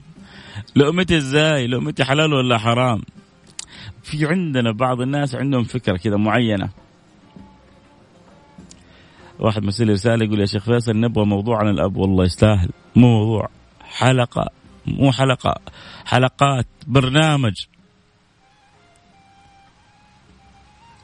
لقمتي 0.76 1.18
إزاي؟ 1.18 1.68
لقمتي 1.68 2.04
حلال 2.04 2.34
ولا 2.34 2.58
حرام؟ 2.58 3.02
في 4.04 4.26
عندنا 4.26 4.72
بعض 4.72 5.02
الناس 5.02 5.36
عندهم 5.36 5.64
فكرة 5.64 5.98
كذا 5.98 6.18
معينة. 6.18 6.70
واحد 9.40 9.64
مرسل 9.64 9.90
رسالة 9.90 10.26
يقول 10.26 10.40
يا 10.40 10.46
شيخ 10.46 10.64
فيصل 10.64 11.00
نبغى 11.00 11.26
موضوع 11.26 11.60
عن 11.60 11.68
الأب. 11.68 11.98
والله 11.98 12.26
يستاهل. 12.26 12.70
مو 12.96 13.20
موضوع 13.20 13.50
حلقة 13.82 14.50
مو 14.86 15.12
حلقة 15.12 15.56
حلقات 16.06 16.68
برنامج. 16.88 17.54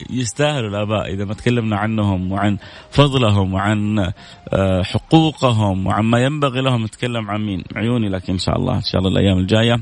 يستاهلوا 0.10 0.70
الآباء 0.70 1.14
إذا 1.14 1.26
ما 1.26 1.34
تكلمنا 1.34 1.78
عنهم 1.78 2.32
وعن 2.32 2.58
فضلهم 2.92 3.54
وعن 3.54 4.12
آه، 4.54 4.84
حقوقهم 4.84 5.88
وعن 5.88 6.04
ما 6.04 6.20
ينبغي 6.20 6.62
لهم 6.62 6.84
نتكلم 6.84 7.32
عن 7.32 7.46
مين؟ 7.46 7.64
عيوني 7.76 8.10
لك 8.10 8.30
إن 8.30 8.38
شاء 8.38 8.58
الله 8.58 8.76
إن 8.76 8.82
شاء 8.82 9.02
الله 9.02 9.12
الأيام 9.12 9.38
الجاية. 9.38 9.82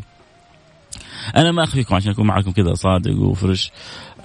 أنا 1.38 1.52
ما 1.52 1.64
أخفيكم 1.64 1.96
عشان 1.96 2.12
أكون 2.12 2.28
معكم 2.28 2.52
كذا 2.52 2.74
صادق 2.74 3.20
وفرش 3.20 3.72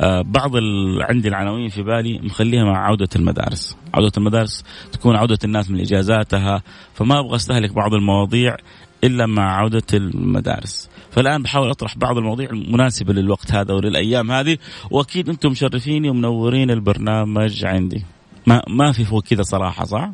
آه 0.01 0.23
بعض 0.23 0.57
ال... 0.57 1.03
عندي 1.03 1.29
العناوين 1.29 1.69
في 1.69 1.83
بالي 1.83 2.19
مخليها 2.19 2.65
مع 2.65 2.87
عودة 2.87 3.09
المدارس. 3.17 3.77
عودة 3.95 4.13
المدارس 4.17 4.65
تكون 4.93 5.17
عودة 5.17 5.39
الناس 5.45 5.71
من 5.71 5.81
إجازاتها 5.81 6.63
فما 6.95 7.19
أبغى 7.19 7.37
أستهلك 7.37 7.73
بعض 7.73 7.95
المواضيع 7.95 8.57
إلا 9.05 9.27
مع 9.27 9.59
عودة 9.61 9.83
المدارس. 9.95 10.89
فالآن 11.15 11.43
بحاول 11.43 11.71
أطرح 11.71 11.99
بعض 11.99 12.19
المواضيع 12.19 12.51
المناسبة 12.51 13.13
للوقت 13.13 13.53
هذا 13.53 13.75
وللأيام 13.75 14.31
هذه 14.31 14.59
وأكيد 14.91 15.29
أنتم 15.29 15.51
مشرفيني 15.51 16.11
ومنورين 16.11 16.71
البرنامج 16.71 17.65
عندي. 17.65 18.05
ما 18.47 18.63
ما 18.69 18.93
في 18.93 19.05
فوق 19.05 19.23
كذا 19.23 19.43
صراحة 19.43 19.85
صح؟ 19.85 20.11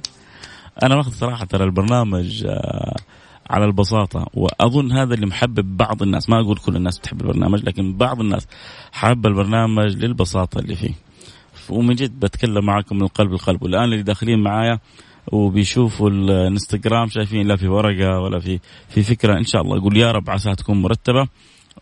أنا 0.82 0.96
ماخذ 0.96 1.10
صراحة 1.12 1.44
ترى 1.44 1.64
البرنامج 1.64 2.44
آه 2.46 2.96
على 3.50 3.64
البساطة 3.64 4.26
وأظن 4.34 4.92
هذا 4.92 5.14
اللي 5.14 5.26
محبب 5.26 5.76
بعض 5.76 6.02
الناس. 6.02 6.30
ما 6.30 6.40
أقول 6.40 6.56
كل 6.56 6.76
الناس 6.76 6.98
بتحب 6.98 7.20
البرنامج 7.20 7.64
لكن 7.64 7.96
بعض 7.96 8.20
الناس 8.20 8.46
حابة 8.92 9.28
البرنامج 9.28 9.96
للبساطة 9.96 10.58
اللي 10.58 10.74
فيه. 10.74 10.94
ومن 11.70 11.94
جد 11.94 12.20
بتكلم 12.20 12.64
معكم 12.64 12.96
من 12.96 13.02
القلب 13.02 13.32
القلب 13.32 13.62
والآن 13.62 13.84
اللي 13.84 14.02
داخلين 14.02 14.38
معايا 14.38 14.78
وبيشوفوا 15.32 16.10
الانستغرام 16.10 17.08
شايفين 17.08 17.46
لا 17.46 17.56
في 17.56 17.68
ورقة 17.68 18.20
ولا 18.20 18.38
في 18.38 18.58
في 18.88 19.02
فكرة. 19.02 19.38
إن 19.38 19.44
شاء 19.44 19.62
الله 19.62 19.78
أقول 19.78 19.96
يا 19.96 20.12
رب 20.12 20.30
عساها 20.30 20.54
تكون 20.54 20.82
مرتبة 20.82 21.28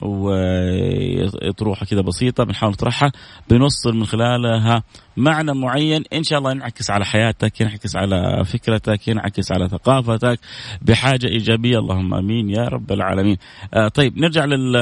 وطروحه 0.01 1.87
كذا 1.87 2.01
بسيطة 2.01 2.45
بنحاول 2.45 2.73
نطرحها 2.73 3.13
بنوصل 3.51 3.97
من 3.97 4.07
خلالها 4.07 4.83
معنى 5.17 5.55
معين. 5.55 6.05
إن 6.13 6.23
شاء 6.23 6.39
الله 6.39 6.51
ينعكس 6.51 6.91
على 6.91 7.05
حياتك 7.05 7.61
ينعكس 7.61 7.97
على 7.97 8.45
فكرتك 8.45 9.09
ينعكس 9.09 9.53
على 9.53 9.69
ثقافتك 9.69 10.39
بحاجة 10.83 11.27
إيجابية. 11.27 11.79
اللهم 11.79 12.15
آمين 12.15 12.51
يا 12.51 12.69
رب 12.69 12.93
العالمين. 12.93 13.37
آه 13.75 13.89
طيب 13.89 14.19
نرجع 14.19 14.45
لل 14.45 14.73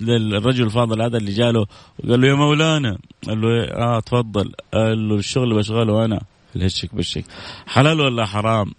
للرجل 0.00 0.64
الفاضل 0.64 1.02
هذا 1.02 1.16
اللي 1.16 1.32
جاله 1.32 1.66
وقال 2.04 2.20
له 2.20 2.28
يا 2.28 2.34
مولانا 2.34 2.98
قال 3.26 3.40
له 3.40 3.48
إيه؟ 3.48 3.72
آه 3.72 4.00
تفضل. 4.00 4.52
قال 4.74 5.08
له 5.08 5.16
الشغل 5.16 5.54
بشغله 5.54 6.04
أنا. 6.04 6.20
الهشك 6.56 6.94
بالشك 6.94 7.24
حلال 7.66 8.00
ولا 8.00 8.26
حرام؟ 8.26 8.72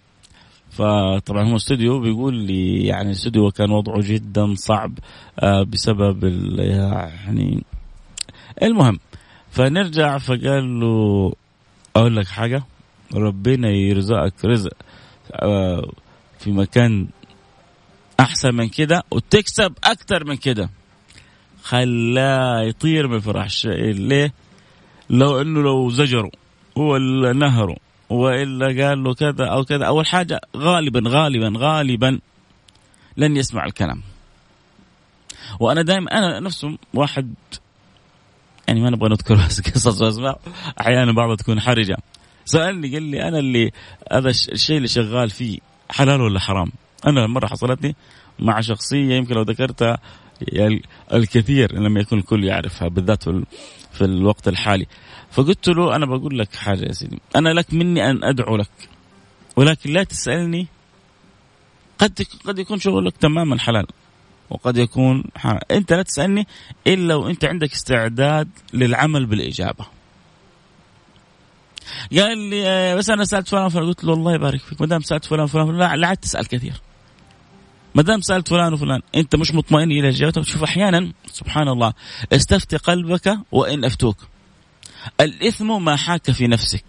فطبعا 0.70 1.50
هو 1.50 1.56
استوديو 1.56 2.00
بيقول 2.00 2.34
لي 2.34 2.86
يعني 2.86 3.06
الاستوديو 3.06 3.50
كان 3.50 3.70
وضعه 3.70 4.00
جدا 4.00 4.54
صعب 4.54 4.98
آه، 5.40 5.62
بسبب 5.62 6.24
يعني 6.58 7.64
المهم 8.62 8.98
فنرجع 9.50 10.18
فقال 10.18 10.80
له 10.80 11.32
أقول 11.96 12.16
لك 12.16 12.26
حاجة 12.26 12.62
ربنا 13.14 13.68
يرزقك 13.68 14.44
رزق 14.44 14.72
آه، 15.32 15.92
في 16.38 16.50
مكان 16.50 17.06
أحسن 18.20 18.54
من 18.54 18.68
كده 18.68 19.02
وتكسب 19.10 19.72
أكثر 19.84 20.24
من 20.24 20.36
كده. 20.36 20.70
خلاه 21.62 22.62
يطير 22.62 23.08
من 23.08 23.14
الفرح 23.14 23.48
ليه؟ 23.64 24.32
لو 25.10 25.40
إنه 25.40 25.62
لو 25.62 25.90
زجروا. 25.90 26.30
هو 26.78 26.98
نهره 27.32 27.76
وإلا 28.10 28.66
قال 28.66 29.04
له 29.04 29.14
كذا 29.14 29.46
أو 29.46 29.64
كذا. 29.64 29.86
أول 29.86 30.06
حاجة 30.06 30.40
غالبا 30.56 31.02
غالبا 31.06 31.52
غالبا 31.56 32.20
لن 33.16 33.36
يسمع 33.36 33.64
الكلام. 33.64 34.02
وأنا 35.60 35.82
دائما 35.82 36.18
أنا 36.18 36.40
نفسه 36.40 36.78
واحد 36.94 37.34
يعني 38.68 38.80
ما 38.80 38.90
نبغى 38.90 39.08
نذكر 39.08 39.34
قصص 39.74 40.02
وأسماء 40.02 40.40
أحيانا 40.80 41.12
بعضها 41.12 41.36
تكون 41.36 41.60
حرجة. 41.60 41.96
سألني 42.44 42.92
قال 42.92 43.02
لي 43.02 43.28
أنا 43.28 43.38
اللي 43.38 43.72
هذا 44.12 44.28
الشيء 44.30 44.76
اللي 44.76 44.88
شغال 44.88 45.30
فيه 45.30 45.58
حلال 45.90 46.20
ولا 46.20 46.40
حرام؟ 46.40 46.72
أنا 47.06 47.26
مرة 47.26 47.46
حصلتني 47.46 47.96
مع 48.38 48.60
شخصية 48.60 49.14
يمكن 49.14 49.34
لو 49.34 49.42
ذكرتها 49.42 49.98
الكثير 51.12 51.74
لم 51.74 51.96
يكن 51.96 52.18
الكل 52.18 52.44
يعرفها 52.44 52.88
بالذات 52.88 53.24
في 53.92 54.02
الوقت 54.02 54.48
الحالي. 54.48 54.86
فقلت 55.30 55.68
له 55.68 55.96
أنا 55.96 56.06
بقول 56.06 56.38
لك 56.38 56.54
حاجة 56.54 56.84
يا 56.84 56.92
سيدي 56.92 57.20
أنا 57.36 57.48
لك 57.48 57.74
مني 57.74 58.10
أن 58.10 58.24
أدعو 58.24 58.56
لك 58.56 58.88
ولكن 59.56 59.92
لا 59.92 60.04
تسألني 60.04 60.66
قد 61.98 62.26
قد 62.44 62.58
يكون 62.58 62.78
شغلك 62.78 63.16
تماما 63.16 63.58
حلال 63.58 63.86
وقد 64.50 64.76
يكون 64.76 65.24
حرام. 65.36 65.60
أنت 65.70 65.92
لا 65.92 66.02
تسألني 66.02 66.46
إلا 66.86 67.14
وأنت 67.14 67.44
عندك 67.44 67.72
استعداد 67.72 68.48
للعمل 68.72 69.26
بالإجابة. 69.26 69.86
قال 72.12 72.38
لي 72.38 72.66
آه، 72.66 72.94
بس 72.94 73.10
أنا 73.10 73.24
سألت 73.24 73.48
فلان 73.48 73.68
فلان. 73.68 73.86
قلت 73.86 74.04
له 74.04 74.12
الله 74.12 74.34
يبارك 74.34 74.60
فيك 74.60 74.80
ما 74.80 74.86
دام 74.86 75.00
سألت 75.00 75.24
فلان 75.24 75.46
فلان 75.46 75.78
لا, 75.78 75.96
لا 75.96 76.06
عاد 76.06 76.16
تسأل 76.16 76.48
كثير. 76.48 76.74
ما 77.94 78.02
دام 78.02 78.20
سألت 78.20 78.48
فلان 78.48 78.72
وفلان 78.72 79.00
أنت 79.14 79.36
مش 79.36 79.54
مطمئن 79.54 79.90
إلى 79.90 80.08
اجابته 80.08 80.42
شوف 80.42 80.62
أحيانا 80.62 81.12
سبحان 81.32 81.68
الله 81.68 81.92
استفتي 82.32 82.76
قلبك 82.76 83.38
وإن 83.52 83.84
أفتوك. 83.84 84.16
الإثم 85.20 85.84
ما 85.84 85.96
حاك 85.96 86.30
في 86.30 86.46
نفسك. 86.46 86.84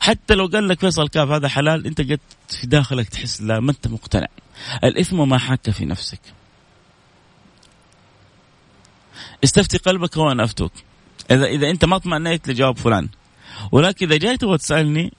حتى 0.00 0.34
لو 0.34 0.46
قال 0.46 0.68
لك 0.68 0.80
فيصل 0.80 1.08
كاف 1.08 1.28
هذا 1.28 1.48
حلال 1.48 1.86
أنت 1.86 2.00
قد 2.00 2.20
في 2.48 2.66
داخلك 2.66 3.08
تحس 3.08 3.42
لا 3.42 3.60
ما 3.60 3.70
أنت 3.70 3.88
مقتنع. 3.88 4.26
الإثم 4.84 5.28
ما 5.28 5.38
حاك 5.38 5.70
في 5.70 5.84
نفسك. 5.84 6.20
استفتي 9.44 9.78
قلبك 9.78 10.16
وأنا 10.16 10.44
أفتوك. 10.44 10.72
إذا 11.30 11.46
إذا 11.46 11.70
أنت 11.70 11.84
ما 11.84 11.96
اطمئنيت 11.96 12.48
لجواب 12.48 12.76
فلان. 12.76 13.08
ولكن 13.72 14.06
إذا 14.06 14.16
جاي 14.16 14.36
تبغى 14.36 14.58
تسالني 14.58 15.12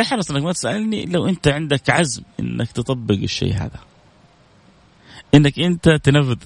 احرص 0.00 0.30
انك 0.30 0.42
ما 0.42 0.52
تسألني 0.52 1.06
لو 1.06 1.26
انت 1.26 1.48
عندك 1.48 1.90
عزم 1.90 2.22
انك 2.40 2.72
تطبق 2.72 3.14
الشيء 3.14 3.54
هذا. 3.54 3.80
انك 5.34 5.58
انت 5.58 5.88
تنفذ. 5.88 6.38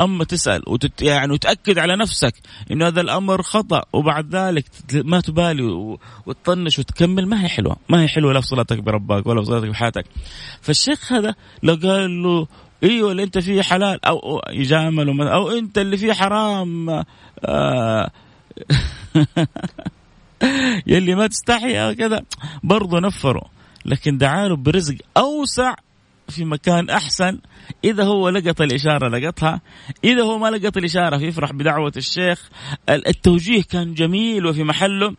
أما 0.00 0.24
تسأل 0.24 0.62
وتت 0.66 1.02
يعني 1.02 1.32
وتأكد 1.32 1.78
على 1.78 1.96
نفسك 1.96 2.34
إنه 2.70 2.86
هذا 2.86 3.00
الأمر 3.00 3.42
خطأ 3.42 3.82
وبعد 3.92 4.36
ذلك 4.36 4.64
ما 4.94 5.20
تبالي 5.20 5.98
وتطنش 6.26 6.78
وتكمل 6.78 7.26
ما 7.26 7.44
هي 7.44 7.48
حلوة. 7.48 7.76
ما 7.88 8.02
هي 8.02 8.08
حلوة 8.08 8.32
لا 8.32 8.40
في 8.40 8.46
صلاتك 8.46 8.78
بربك 8.78 9.26
ولا 9.26 9.40
في 9.40 9.46
صلاتك 9.46 9.68
بحياتك. 9.68 10.06
فالشيخ 10.60 11.12
هذا 11.12 11.34
لو 11.62 11.74
قال 11.74 12.22
له 12.22 12.46
إيوه 12.82 13.12
اللي 13.12 13.22
أنت 13.22 13.38
فيه 13.38 13.62
حلال 13.62 14.04
أو 14.04 14.42
يجامل 14.50 15.28
أو 15.28 15.50
أنت 15.50 15.78
اللي 15.78 15.96
فيه 15.96 16.12
حرام 16.12 17.04
آه 17.44 18.10
يلي 20.86 21.14
ما 21.14 21.26
تستحي 21.26 21.94
كذا. 21.94 22.22
برضه 22.62 23.00
نفروا. 23.00 23.48
لكن 23.84 24.18
دعاله 24.18 24.56
برزق 24.56 24.94
أوسع 25.16 25.74
في 26.28 26.44
مكان 26.44 26.90
أحسن. 26.90 27.38
إذا 27.84 28.04
هو 28.04 28.28
لقط 28.28 28.60
الإشارة 28.60 29.08
لقطها. 29.08 29.60
إذا 30.04 30.22
هو 30.22 30.38
ما 30.38 30.50
لقط 30.50 30.76
الإشارة 30.76 31.18
فيفرح 31.18 31.52
بدعوة 31.52 31.92
الشيخ. 31.96 32.50
التوجيه 32.88 33.62
كان 33.62 33.94
جميل 33.94 34.46
وفي 34.46 34.64
محله. 34.64 35.14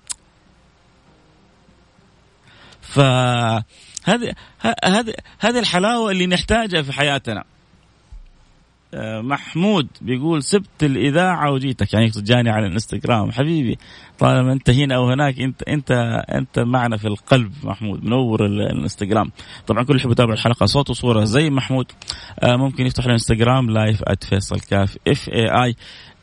فهذه 2.82 3.63
هذه 4.84 5.13
هذه 5.40 5.60
الحلاوة 5.60 6.12
اللي 6.12 6.28
نحتاجها 6.28 6.82
في 6.82 6.94
حياتنا. 6.94 7.40
آه، 7.40 7.46
محمود 9.21 9.88
بيقول 10.01 10.43
سبت 10.43 10.83
الإذاعة 10.83 11.51
وجيتك. 11.51 11.93
يعني 11.93 12.12
جاني 12.17 12.50
على 12.50 12.67
الإنستغرام. 12.67 13.31
حبيبي 13.31 13.77
طالما 14.19 14.53
أنت 14.53 14.69
هنا 14.69 14.95
أو 14.95 15.10
هناك 15.10 15.39
أنت 15.39 15.63
أنت 15.63 15.91
أنت 16.29 16.60
معنا 16.60 16.98
في 16.98 17.07
القلب 17.07 17.53
محمود. 17.63 18.03
منور 18.05 18.45
الإنستغرام. 18.45 19.31
طبعا 19.67 19.83
كل 19.83 19.91
اللي 19.91 20.01
يحب 20.01 20.12
يتابع 20.12 20.33
الحلقة 20.33 20.65
صوت 20.65 20.89
وصورة 20.89 21.24
زي 21.24 21.50
محمود. 21.50 21.86
آه، 22.39 22.55
ممكن 22.55 22.86
يفتح 22.86 23.05
الانستغرام 23.05 23.69
live 23.70 24.03
@فيصل 24.29 24.60
كاف 24.60 24.98
F 25.08 25.29
A 25.29 25.63
I 25.63 25.75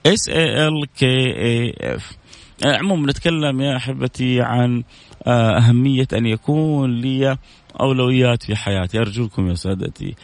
S 0.07 0.29
A 0.29 0.69
L 0.69 0.87
K 0.99 1.07
A 1.07 1.75
F 1.81 2.17
عموما 2.65 3.07
نتكلم 3.07 3.61
يا 3.61 3.77
أحبتي 3.77 4.41
عن 4.41 4.83
آه، 5.27 5.59
أهمية 5.59 6.09
أن 6.13 6.27
يكون 6.27 7.01
لي 7.01 7.37
أولويات 7.81 8.43
في 8.43 8.57
حياتي. 8.57 8.99
أرجوكم 8.99 9.49
يا 9.49 9.55
سادتي. 9.55 10.15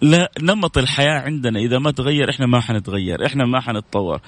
لا 0.00 0.30
نمط 0.40 0.78
الحياة 0.78 1.20
عندنا 1.20 1.58
إذا 1.58 1.78
ما 1.78 1.90
تغير 1.90 2.30
إحنا 2.30 2.46
ما 2.46 2.60
حنتغير 2.60 3.26
إحنا 3.26 3.44
ما 3.44 3.60
حنتطور 3.60 4.20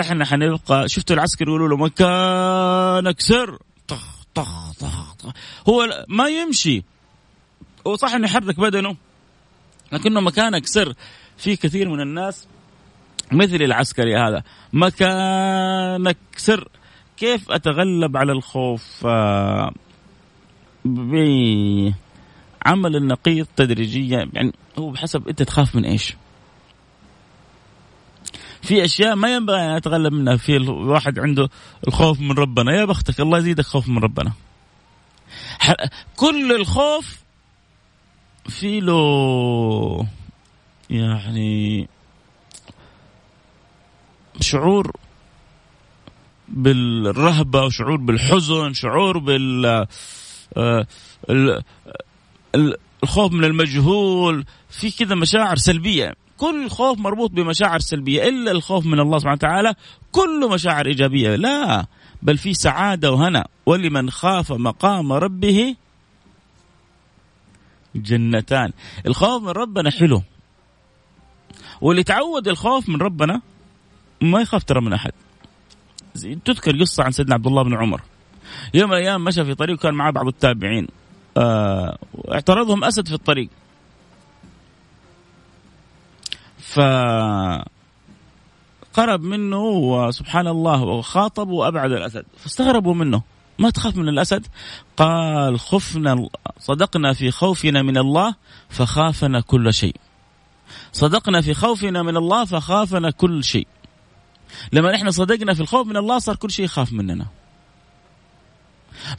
إحنا 0.00 0.24
حنبقى 0.24 0.88
شفتوا 0.88 1.16
العسكر 1.16 1.48
يقولوا 1.48 1.68
له 1.68 1.76
مكانك 1.76 3.20
سر. 3.20 3.58
طخ 3.88 4.24
طخ 4.34 4.72
طخ 4.72 5.14
طخ. 5.14 5.32
هو 5.68 6.06
ما 6.08 6.28
يمشي. 6.28 6.82
هو 7.86 7.96
صح 7.96 8.14
إنه 8.14 8.26
يحرك 8.26 8.60
بدنه 8.60 8.96
لكنه 9.92 10.20
مكانك 10.20 10.66
سر. 10.66 10.94
في 11.36 11.56
كثير 11.56 11.88
من 11.88 12.00
الناس 12.00 12.46
مثل 13.32 13.56
العسكري 13.56 14.16
هذا 14.16 14.42
مكانك 14.72 16.16
سر. 16.36 16.68
كيف 17.16 17.50
أتغلب 17.50 18.16
على 18.16 18.32
الخوف؟ 18.32 19.06
آه 19.06 19.72
عمل 22.68 22.96
النقيض 22.96 23.46
تدريجيا 23.56 24.30
يعني 24.32 24.52
هو 24.78 24.90
بحسب 24.90 25.28
أنت 25.28 25.42
تخاف 25.42 25.76
من 25.76 25.84
إيش. 25.84 26.16
في 28.62 28.84
أشياء 28.84 29.14
ما 29.14 29.34
ينبغي 29.34 29.60
أن 29.60 29.70
أتغلب 29.70 30.12
منها 30.12 30.36
في 30.36 30.56
الواحد 30.56 31.18
عنده 31.18 31.48
الخوف 31.88 32.20
من 32.20 32.32
ربنا 32.32 32.72
يا 32.72 32.84
بختك 32.84 33.20
الله 33.20 33.38
يزيدك 33.38 33.64
خوف 33.64 33.88
من 33.88 33.98
ربنا. 33.98 34.32
كل 36.16 36.52
الخوف 36.52 37.18
في 38.48 38.80
له 38.80 40.06
يعني 40.90 41.88
شعور 44.40 44.92
بالرهبة 46.48 47.64
وشعور 47.64 47.96
بالحزن 47.96 48.72
شعور 48.72 49.18
بال 49.18 49.86
آه، 50.56 50.86
الخوف 52.54 53.32
من 53.32 53.44
المجهول 53.44 54.44
في 54.70 54.90
كذا 54.90 55.14
مشاعر 55.14 55.56
سلبية. 55.56 56.14
كل 56.36 56.68
خوف 56.70 56.98
مربوط 56.98 57.30
بمشاعر 57.30 57.78
سلبية 57.78 58.28
إلا 58.28 58.50
الخوف 58.50 58.86
من 58.86 59.00
الله 59.00 59.18
سبحانه 59.18 59.34
وتعالى 59.34 59.74
كله 60.12 60.48
مشاعر 60.48 60.86
إيجابية. 60.86 61.36
لا 61.36 61.86
بل 62.22 62.38
في 62.38 62.54
سعادة 62.54 63.12
وهنا. 63.12 63.46
ولمن 63.66 64.10
خاف 64.10 64.52
مقام 64.52 65.12
ربه 65.12 65.76
جنتان. 67.94 68.72
الخوف 69.06 69.42
من 69.42 69.48
ربنا 69.48 69.90
حلو. 69.90 70.22
واللي 71.80 72.02
تعود 72.02 72.48
الخوف 72.48 72.88
من 72.88 72.96
ربنا 72.96 73.40
ما 74.20 74.40
يخاف 74.40 74.64
ترى 74.64 74.80
من 74.80 74.92
أحد. 74.92 75.12
تذكر 76.44 76.80
قصة 76.80 77.04
عن 77.04 77.10
سيدنا 77.10 77.34
عبد 77.34 77.46
الله 77.46 77.62
بن 77.62 77.74
عمر. 77.74 78.00
يوم 78.74 78.90
من 78.90 78.96
الأيام 78.96 79.24
مشى 79.24 79.44
في 79.44 79.54
طريق 79.54 79.78
كان 79.78 79.94
معه 79.94 80.10
بعض 80.10 80.26
التابعين. 80.26 80.88
اعترضهم 82.32 82.84
أسد 82.84 83.08
في 83.08 83.14
الطريق. 83.14 83.48
ف 86.58 86.80
قرب 88.94 89.22
منه 89.22 89.62
وسبحان 89.62 90.46
الله 90.46 90.82
وخاطب 90.82 91.48
وابعد 91.48 91.92
الأسد. 91.92 92.24
فاستغربوا 92.38 92.94
منه. 92.94 93.22
ما 93.58 93.70
تخاف 93.70 93.96
من 93.96 94.08
الأسد؟ 94.08 94.46
قال 94.96 95.60
خفنا 95.60 96.28
صدقنا 96.58 97.12
في 97.12 97.30
خوفنا 97.30 97.82
من 97.82 97.98
الله 97.98 98.34
فخافنا 98.68 99.40
كل 99.40 99.74
شيء. 99.74 99.96
صدقنا 100.92 101.40
في 101.40 101.54
خوفنا 101.54 102.02
من 102.02 102.16
الله 102.16 102.44
فخافنا 102.44 103.10
كل 103.10 103.44
شيء. 103.44 103.66
لما 104.72 104.94
إحنا 104.94 105.10
صدقنا 105.10 105.54
في 105.54 105.60
الخوف 105.60 105.86
من 105.86 105.96
الله 105.96 106.18
صار 106.18 106.36
كل 106.36 106.50
شيء 106.50 106.64
يخاف 106.64 106.92
مننا. 106.92 107.26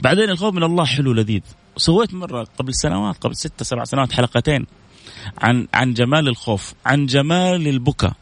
بعدين 0.02 0.30
الخوف 0.30 0.54
من 0.54 0.64
الله 0.64 0.86
حلو 0.86 1.14
لذيذ. 1.14 1.42
سويت 1.78 2.14
مرة 2.14 2.48
قبل 2.58 2.76
سنوات 2.76 3.18
قبل 3.18 3.36
ستة 3.36 3.66
سبع 3.66 3.84
سنوات 3.84 4.14
حلقتين 4.14 4.66
عن 5.38 5.68
عن 5.74 5.94
جمال 5.94 6.28
الخوف 6.28 6.74
عن 6.86 7.06
جمال 7.06 7.68
البكاء. 7.68 8.14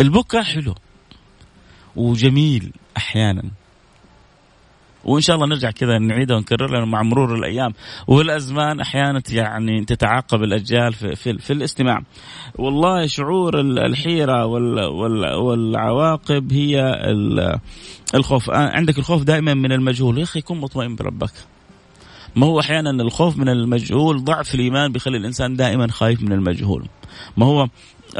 البكاء 0.00 0.42
حلو 0.42 0.74
وجميل 1.96 2.72
أحيانا. 2.96 3.42
وإن 5.04 5.20
شاء 5.20 5.36
الله 5.36 5.46
نرجع 5.46 5.70
كذا 5.70 5.98
نعيدها 5.98 6.36
ونكرر 6.36 6.70
لأنه 6.70 6.86
مع 6.86 7.02
مرور 7.02 7.34
الأيام 7.34 7.72
والأزمان 8.06 8.80
أحيانا 8.80 9.22
يعني 9.30 9.84
تتعاقب 9.84 10.42
الأجيال 10.42 10.92
في, 10.92 11.16
في, 11.16 11.38
في 11.38 11.52
الاستماع. 11.52 12.02
والله 12.58 13.06
شعور 13.06 13.60
الحيرة 13.60 14.46
والعواقب 15.36 16.52
هي 16.52 16.94
الخوف. 18.14 18.50
عندك 18.50 18.98
الخوف 18.98 19.22
دائما 19.22 19.54
من 19.54 19.72
المجهول. 19.72 20.18
يا 20.18 20.22
أخي 20.22 20.40
كن 20.40 20.56
مطمئن 20.56 20.96
بربك. 20.96 21.32
ما 22.36 22.46
هو 22.46 22.60
أحيانا 22.60 22.90
الخوف 22.90 23.36
من 23.38 23.48
المجهول 23.48 24.24
ضعف 24.24 24.54
الإيمان 24.54 24.92
بيخلي 24.92 25.16
الإنسان 25.16 25.56
دائما 25.56 25.88
خايف 25.88 26.22
من 26.22 26.32
المجهول. 26.32 26.86
ما 27.36 27.46
هو 27.46 27.68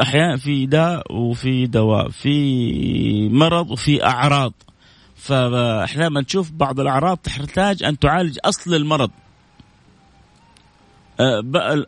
أحيانا 0.03 0.37
في 0.37 0.67
داء 0.67 1.13
وفي 1.13 1.67
دواء 1.67 2.09
في 2.09 3.29
مرض 3.29 3.71
وفي 3.71 4.05
أعراض. 4.05 4.53
فاحنا 5.25 6.09
نشوف 6.09 6.51
بعض 6.51 6.81
الأعراض 6.81 7.17
تحتاج 7.17 7.83
أن 7.83 7.99
تعالج 7.99 8.39
أصل 8.45 8.75
المرض. 8.75 9.11
آه، 11.21 11.85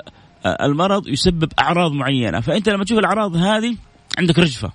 المرض 0.46 1.09
يسبب 1.09 1.53
أعراض 1.59 1.92
معينة. 1.92 2.40
فأنت 2.40 2.68
لما 2.68 2.85
تشوف 2.85 2.99
الأعراض 2.99 3.37
هذه 3.37 3.77
عندك 4.18 4.38
رجفة. 4.38 4.72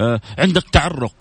آه، 0.00 0.20
عندك 0.38 0.62
تعرق. 0.72 1.14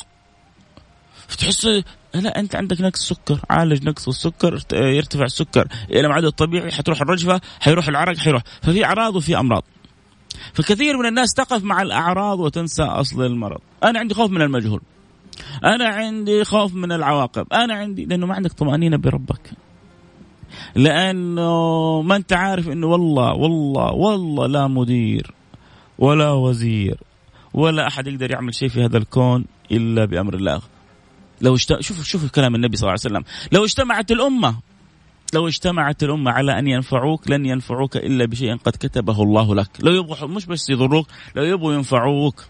فتحس 1.27 1.65
لا 2.13 2.39
أنت 2.39 2.55
عندك 2.55 2.81
نقص 2.81 3.09
سكر. 3.09 3.39
عالج 3.49 3.87
نقص 3.87 4.07
السكر 4.07 4.61
يرتفع 4.73 5.23
السكر. 5.23 5.67
إلى 5.89 6.07
معدل 6.07 6.27
الطبيعي 6.27 6.71
حتروح 6.71 7.01
الرجفة 7.01 7.41
حيروح 7.59 7.87
العرق 7.87 8.17
حيروح. 8.17 8.43
ففي 8.61 8.85
أعراض 8.85 9.15
وفي 9.15 9.39
أمراض. 9.39 9.63
فكثير 10.53 10.97
من 10.97 11.05
الناس 11.05 11.33
تقف 11.33 11.63
مع 11.63 11.81
الأعراض 11.81 12.39
وتنسى 12.39 12.83
أصل 12.83 13.25
المرض. 13.25 13.61
أنا 13.83 13.99
عندي 13.99 14.13
خوف 14.13 14.31
من 14.31 14.41
المجهول. 14.41 14.81
أنا 15.63 15.87
عندي 15.87 16.43
خوف 16.43 16.73
من 16.73 16.91
العواقب. 16.91 17.47
أنا 17.53 17.73
عندي 17.73 18.05
لأنه 18.05 18.25
ما 18.25 18.35
عندك 18.35 18.53
طمأنينة 18.53 18.97
بربك. 18.97 19.51
لأنه 20.75 22.01
ما 22.01 22.15
أنت 22.15 22.33
عارف 22.33 22.69
إنه 22.69 22.87
والله 22.87 23.33
والله 23.33 23.91
والله 23.91 24.47
لا 24.47 24.67
مدير 24.67 25.31
ولا 25.99 26.31
وزير 26.31 26.97
ولا 27.53 27.87
أحد 27.87 28.07
يقدر 28.07 28.31
يعمل 28.31 28.55
شيء 28.55 28.69
في 28.69 28.85
هذا 28.85 28.97
الكون 28.97 29.45
إلا 29.71 30.05
بأمر 30.05 30.33
الله. 30.33 30.61
لو 31.41 31.55
اشت... 31.55 31.81
شوفوا 31.81 32.03
شوفوا 32.03 32.29
كلام 32.29 32.55
النبي 32.55 32.77
صلى 32.77 32.89
الله 32.89 32.99
عليه 33.03 33.15
وسلم. 33.15 33.23
لو 33.51 33.63
اجتمعت 33.65 34.11
الأمة 34.11 34.55
لو 35.33 35.47
اجتمعت 35.47 36.03
الأمة 36.03 36.31
على 36.31 36.59
أن 36.59 36.67
ينفعوك 36.67 37.31
لن 37.31 37.45
ينفعوك 37.45 37.97
إلا 37.97 38.25
بشيء 38.25 38.55
قد 38.55 38.71
كتبه 38.71 39.23
الله 39.23 39.55
لك. 39.55 39.69
لو 39.79 39.91
يبغوا 39.91 40.27
مش 40.27 40.45
بس 40.45 40.69
يضروك 40.69 41.07
لو 41.35 41.43
يبغوا 41.43 41.73
ينفعوك. 41.73 42.45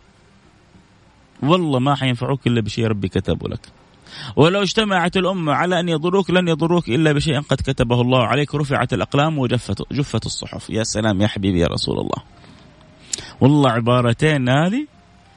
والله 1.43 1.80
ما 1.80 1.95
حينفعوك 1.95 2.47
إلا 2.47 2.62
بشيء 2.62 2.88
ربي 2.88 3.08
كتبه 3.08 3.50
لك. 3.50 3.60
ولو 4.36 4.62
اجتمعت 4.62 5.17
الأمة 5.17 5.54
على 5.54 5.80
أن 5.80 5.89
يضروك 5.89 6.30
لن 6.30 6.47
يضروك 6.47 6.89
إلا 6.89 7.12
بشيء 7.12 7.39
قد 7.39 7.58
كتبه 7.58 8.02
الله 8.02 8.23
عليك. 8.23 8.56
رفعت 8.56 8.93
الأقلام 8.93 9.38
وجفت 9.38 9.93
جفت 9.93 10.26
الصحف. 10.26 10.69
يا 10.69 10.84
سلام 10.84 11.21
يا 11.21 11.28
حبيبي 11.28 11.60
يا 11.60 11.67
رسول 11.67 12.00
الله. 12.00 12.23
والله 13.41 13.71
عبارتين 13.71 14.50
هذه 14.50 14.88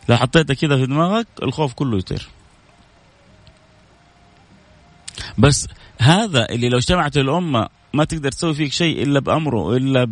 لو 0.08 0.16
حطيتها 0.16 0.54
كذا 0.54 0.76
في 0.76 0.86
دماغك 0.86 1.26
الخوف 1.42 1.72
كله 1.74 1.98
يطير. 1.98 2.28
بس 5.38 5.68
هذا 5.98 6.48
اللي 6.50 6.68
لو 6.68 6.78
اجتمعت 6.78 7.16
الأمة 7.16 7.68
ما 7.94 8.04
تقدر 8.04 8.30
تسوي 8.30 8.54
فيك 8.54 8.72
شيء 8.72 9.02
إلا 9.02 9.20
بأمره 9.20 9.76
إلا 9.76 10.04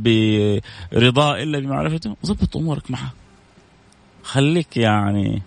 برضاه 0.92 1.42
إلا 1.42 1.58
بمعرفته 1.58 2.16
ضبط 2.26 2.56
أمورك 2.56 2.90
معه. 2.90 3.12
خليك 4.22 4.76
يعني 4.76 5.42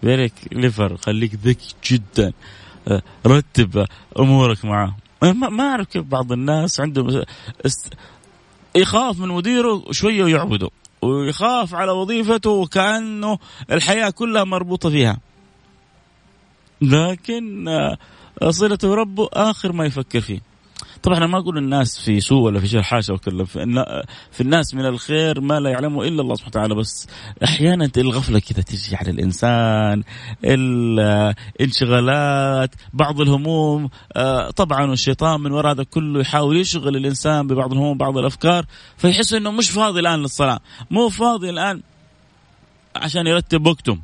very 0.00 0.30
clever 0.52 0.96
خليك 0.96 1.34
ذكي 1.34 1.74
جدا. 1.90 2.32
أه، 2.88 3.02
رتب 3.26 3.86
أمورك 4.18 4.64
معه. 4.64 4.96
ما 5.22 5.64
أعرف 5.64 5.86
كيف 5.86 6.02
بعض 6.02 6.32
الناس 6.32 6.80
عندهم 6.80 7.22
يخاف 8.76 9.20
من 9.20 9.28
مديره 9.28 9.82
شوية 9.90 10.24
ويعبده 10.24 10.70
ويخاف 11.02 11.74
على 11.74 11.92
وظيفته 11.92 12.50
وكأنه 12.50 13.38
الحياة 13.72 14.10
كلها 14.10 14.44
مربوطة 14.44 14.90
فيها. 14.90 15.18
لكن 16.80 17.68
أه، 17.68 17.98
صلته 18.50 18.94
ربه 18.94 19.28
آخر 19.32 19.72
ما 19.72 19.84
يفكر 19.86 20.20
فيه. 20.20 20.40
طبعا 21.06 21.18
أنا 21.18 21.26
ما 21.26 21.38
أقول 21.38 21.58
الناس 21.58 22.00
في 22.00 22.20
سوء 22.20 22.42
ولا 22.42 22.60
في 22.60 22.68
شر 22.68 22.82
حاشا 22.82 23.12
وكلا 23.14 23.44
في 24.30 24.40
الناس 24.40 24.74
من 24.74 24.86
الخير 24.86 25.40
ما 25.40 25.60
لا 25.60 25.70
يعلمه 25.70 26.02
إلا 26.02 26.22
الله 26.22 26.34
سبحانه 26.34 26.50
وتعالى 26.50 26.74
بس 26.74 27.08
أحيانا 27.44 27.90
الغفلة 27.96 28.38
كذا 28.38 28.62
تجي 28.62 28.96
على 28.96 29.10
الإنسان 29.10 30.02
الانشغالات 31.60 32.70
بعض 32.92 33.20
الهموم 33.20 33.88
آه، 34.16 34.50
طبعا 34.50 34.90
والشيطان 34.90 35.40
من 35.40 35.52
وراء 35.52 35.72
هذا 35.72 35.82
كله 35.82 36.20
يحاول 36.20 36.56
يشغل 36.56 36.96
الإنسان 36.96 37.46
ببعض 37.46 37.72
الهموم 37.72 37.98
بعض 37.98 38.18
الأفكار 38.18 38.64
فيحس 38.96 39.32
إنه 39.32 39.50
مش 39.50 39.70
فاضي 39.70 40.00
الآن 40.00 40.20
للصلاة 40.20 40.60
مو 40.90 41.08
فاضي 41.08 41.50
الآن 41.50 41.82
عشان 42.96 43.26
يرتب 43.26 43.66
وقته 43.66 43.98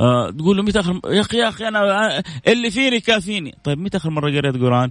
آه 0.00 0.30
تقول 0.30 0.56
له 0.56 0.62
متى 0.62 0.80
آخر 0.80 1.00
يا 1.04 1.20
أخي 1.20 1.38
يا 1.38 1.48
أخي 1.48 1.68
أنا 1.68 2.22
اللي 2.46 2.70
فيني 2.70 3.00
كافيني. 3.00 3.54
طيب 3.64 3.78
متى 3.78 3.96
آخر 3.96 4.10
مرة 4.10 4.30
قريت 4.30 4.56
قران 4.56 4.90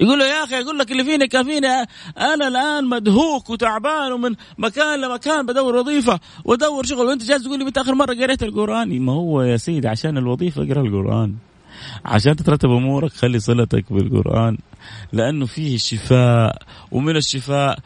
يقول 0.00 0.18
له 0.18 0.24
يا 0.24 0.44
أخي 0.44 0.60
أقول 0.60 0.78
لك 0.78 0.92
اللي 0.92 1.04
فيني 1.04 1.28
كافيني 1.28 1.66
أنا 2.18 2.48
الآن 2.48 2.84
مدهوك 2.84 3.50
وتعبان 3.50 4.12
ومن 4.12 4.34
مكان 4.58 5.00
لمكان 5.00 5.46
بدور 5.46 5.76
وظيفة 5.76 6.20
وادور 6.44 6.86
شغل. 6.86 7.06
وأنت 7.06 7.24
جالس 7.24 7.44
تقول 7.44 7.58
لي 7.58 7.64
متى 7.64 7.80
آخر 7.80 7.94
مرة 7.94 8.14
قريت 8.14 8.42
القرآن. 8.42 9.00
ما 9.00 9.12
هو 9.12 9.42
يا 9.42 9.56
سيدي 9.56 9.88
عشان 9.88 10.18
الوظيفة 10.18 10.62
اقرأ 10.62 10.82
القرآن. 10.82 11.34
عشان 12.04 12.36
تترتب 12.36 12.70
أمورك 12.70 13.12
خلي 13.12 13.38
صلتك 13.38 13.92
بالقرآن 13.92 14.58
لأنه 15.12 15.46
فيه 15.46 15.76
شفاء. 15.76 16.62
ومن 16.92 17.16
الشفاء 17.16 17.78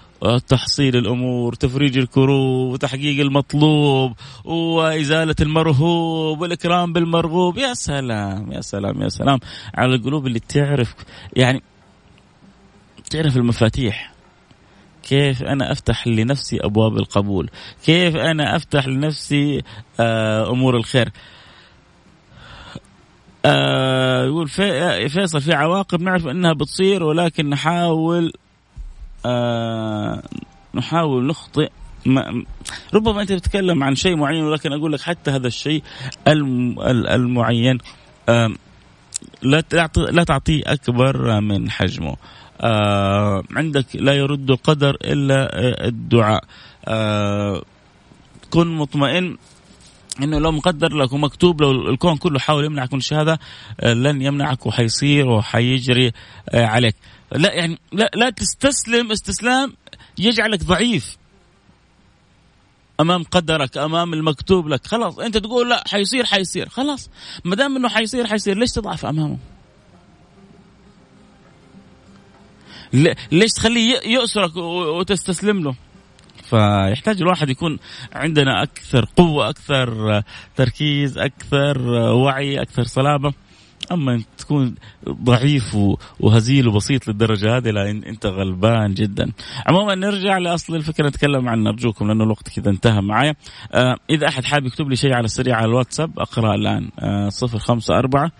تحصيل 0.48 0.96
الأمور، 0.96 1.54
تفريج 1.54 1.98
الكروب، 1.98 2.72
وتحقيق 2.72 3.20
المطلوب، 3.20 4.12
وإزالة 4.44 5.34
المرهوب، 5.40 6.40
والإكرام 6.40 6.92
بالمرغوب، 6.92 7.58
يا 7.58 7.74
سلام 7.74 8.52
يا 8.52 8.60
سلام 8.60 9.02
يا 9.02 9.08
سلام 9.08 9.38
على 9.74 9.94
القلوب 9.94 10.26
اللي 10.26 10.38
تعرف. 10.38 10.94
يعني 11.36 11.62
تعرف 13.10 13.36
المفاتيح؟ 13.36 14.14
كيف 15.02 15.42
أنا 15.42 15.72
أفتح 15.72 16.06
لنفسي 16.06 16.58
أبواب 16.60 16.96
القبول؟ 16.96 17.50
كيف 17.84 18.16
أنا 18.16 18.56
أفتح 18.56 18.86
لنفسي 18.86 19.62
آه، 20.00 20.50
أمور 20.50 20.76
الخير؟ 20.76 21.12
آه، 23.44 24.24
يقول 24.24 24.48
فيصل 25.08 25.40
في 25.40 25.54
عواقب 25.54 26.02
نعرف 26.02 26.26
إنها 26.26 26.52
بتصير 26.52 27.02
ولكن 27.02 27.50
نحاول 27.50 28.32
آه، 29.26 30.22
نحاول 30.74 31.26
نخطئ 31.26 31.70
ما 32.06 32.44
ربما 32.94 33.22
أنت 33.22 33.32
تتكلم 33.32 33.84
عن 33.84 33.94
شيء 33.94 34.16
معين 34.16 34.44
ولكن 34.44 34.72
أقول 34.72 34.92
لك 34.92 35.00
حتى 35.00 35.30
هذا 35.30 35.46
الشيء 35.46 35.82
المعين 36.28 37.78
لا 39.42 40.24
تعطيه 40.26 40.62
أكبر 40.66 41.40
من 41.40 41.70
حجمه. 41.70 42.16
آه 42.60 43.42
عندك 43.50 43.86
لا 43.94 44.12
يرد 44.12 44.50
القدر 44.50 44.96
إلا 45.04 45.48
الدعاء. 45.88 46.44
آه 46.84 47.62
كن 48.50 48.66
مطمئن 48.66 49.36
إنه 50.22 50.38
لو 50.38 50.52
مقدر 50.52 50.96
لك 50.96 51.12
ومكتوب 51.12 51.62
لو 51.62 51.70
الكون 51.70 52.16
كله 52.16 52.38
حاول 52.38 52.64
يمنعك 52.64 52.92
من 52.92 52.98
الشهادة 52.98 53.38
آه 53.80 53.94
لن 53.94 54.22
يمنعك 54.22 54.66
وحيصير 54.66 55.28
وحيجري 55.28 56.12
آه 56.48 56.66
عليك. 56.66 56.94
لا 57.32 57.52
يعني 57.52 57.78
لا 57.92 58.10
لا 58.14 58.30
تستسلم 58.30 59.12
استسلام 59.12 59.72
يجعلك 60.18 60.64
ضعيف 60.64 61.16
أمام 63.00 63.22
قدرك 63.22 63.78
أمام 63.78 64.14
المكتوب 64.14 64.68
لك. 64.68 64.86
خلاص 64.86 65.18
أنت 65.18 65.36
تقول 65.36 65.70
لا 65.70 65.84
حيصير 65.86 66.24
حيصير. 66.24 66.68
خلاص 66.68 67.10
ما 67.44 67.56
دام 67.56 67.76
إنه 67.76 67.88
حيصير 67.88 68.26
حيصير. 68.26 68.58
ليش 68.58 68.72
تضعف 68.72 69.06
أمامه؟ 69.06 69.38
ليش 73.32 73.50
تخليه 73.56 74.00
يأسرك 74.04 74.56
وتستسلم 74.56 75.62
له 75.64 75.74
فيحتاج 76.42 77.22
الواحد 77.22 77.50
يكون 77.50 77.78
عندنا 78.12 78.62
أكثر 78.62 79.08
قوة 79.16 79.48
أكثر 79.48 80.22
تركيز 80.56 81.18
أكثر 81.18 81.88
وعي 81.92 82.62
أكثر 82.62 82.84
صلابة 82.84 83.32
أما 83.92 84.22
تكون 84.38 84.74
ضعيف 85.08 85.76
وهزيل 86.20 86.68
وبسيط 86.68 87.08
للدرجة 87.08 87.56
هذه 87.56 87.70
لا 87.70 87.90
أنت 87.90 88.26
غلبان 88.26 88.94
جدا. 88.94 89.32
عموما 89.66 89.94
نرجع 89.94 90.38
لأصل 90.38 90.76
الفكرة 90.76 91.08
نتكلم 91.08 91.48
عن 91.48 91.66
ارجوكم 91.66 92.08
لأنه 92.08 92.24
الوقت 92.24 92.48
كذا 92.48 92.70
انتهى 92.70 93.00
معايا. 93.00 93.34
آه 93.72 93.96
إذا 94.10 94.28
أحد 94.28 94.44
حابب 94.44 94.66
يكتب 94.66 94.88
لي 94.88 94.96
شيء 94.96 95.12
على 95.12 95.24
السريع 95.24 95.56
على 95.56 95.66
الواتساب 95.66 96.18
أقرأ 96.18 96.54
الآن 96.54 96.90
آه 97.00 97.28
صفر 97.28 97.58
خمسة 97.58 97.98
أربعة 97.98 98.32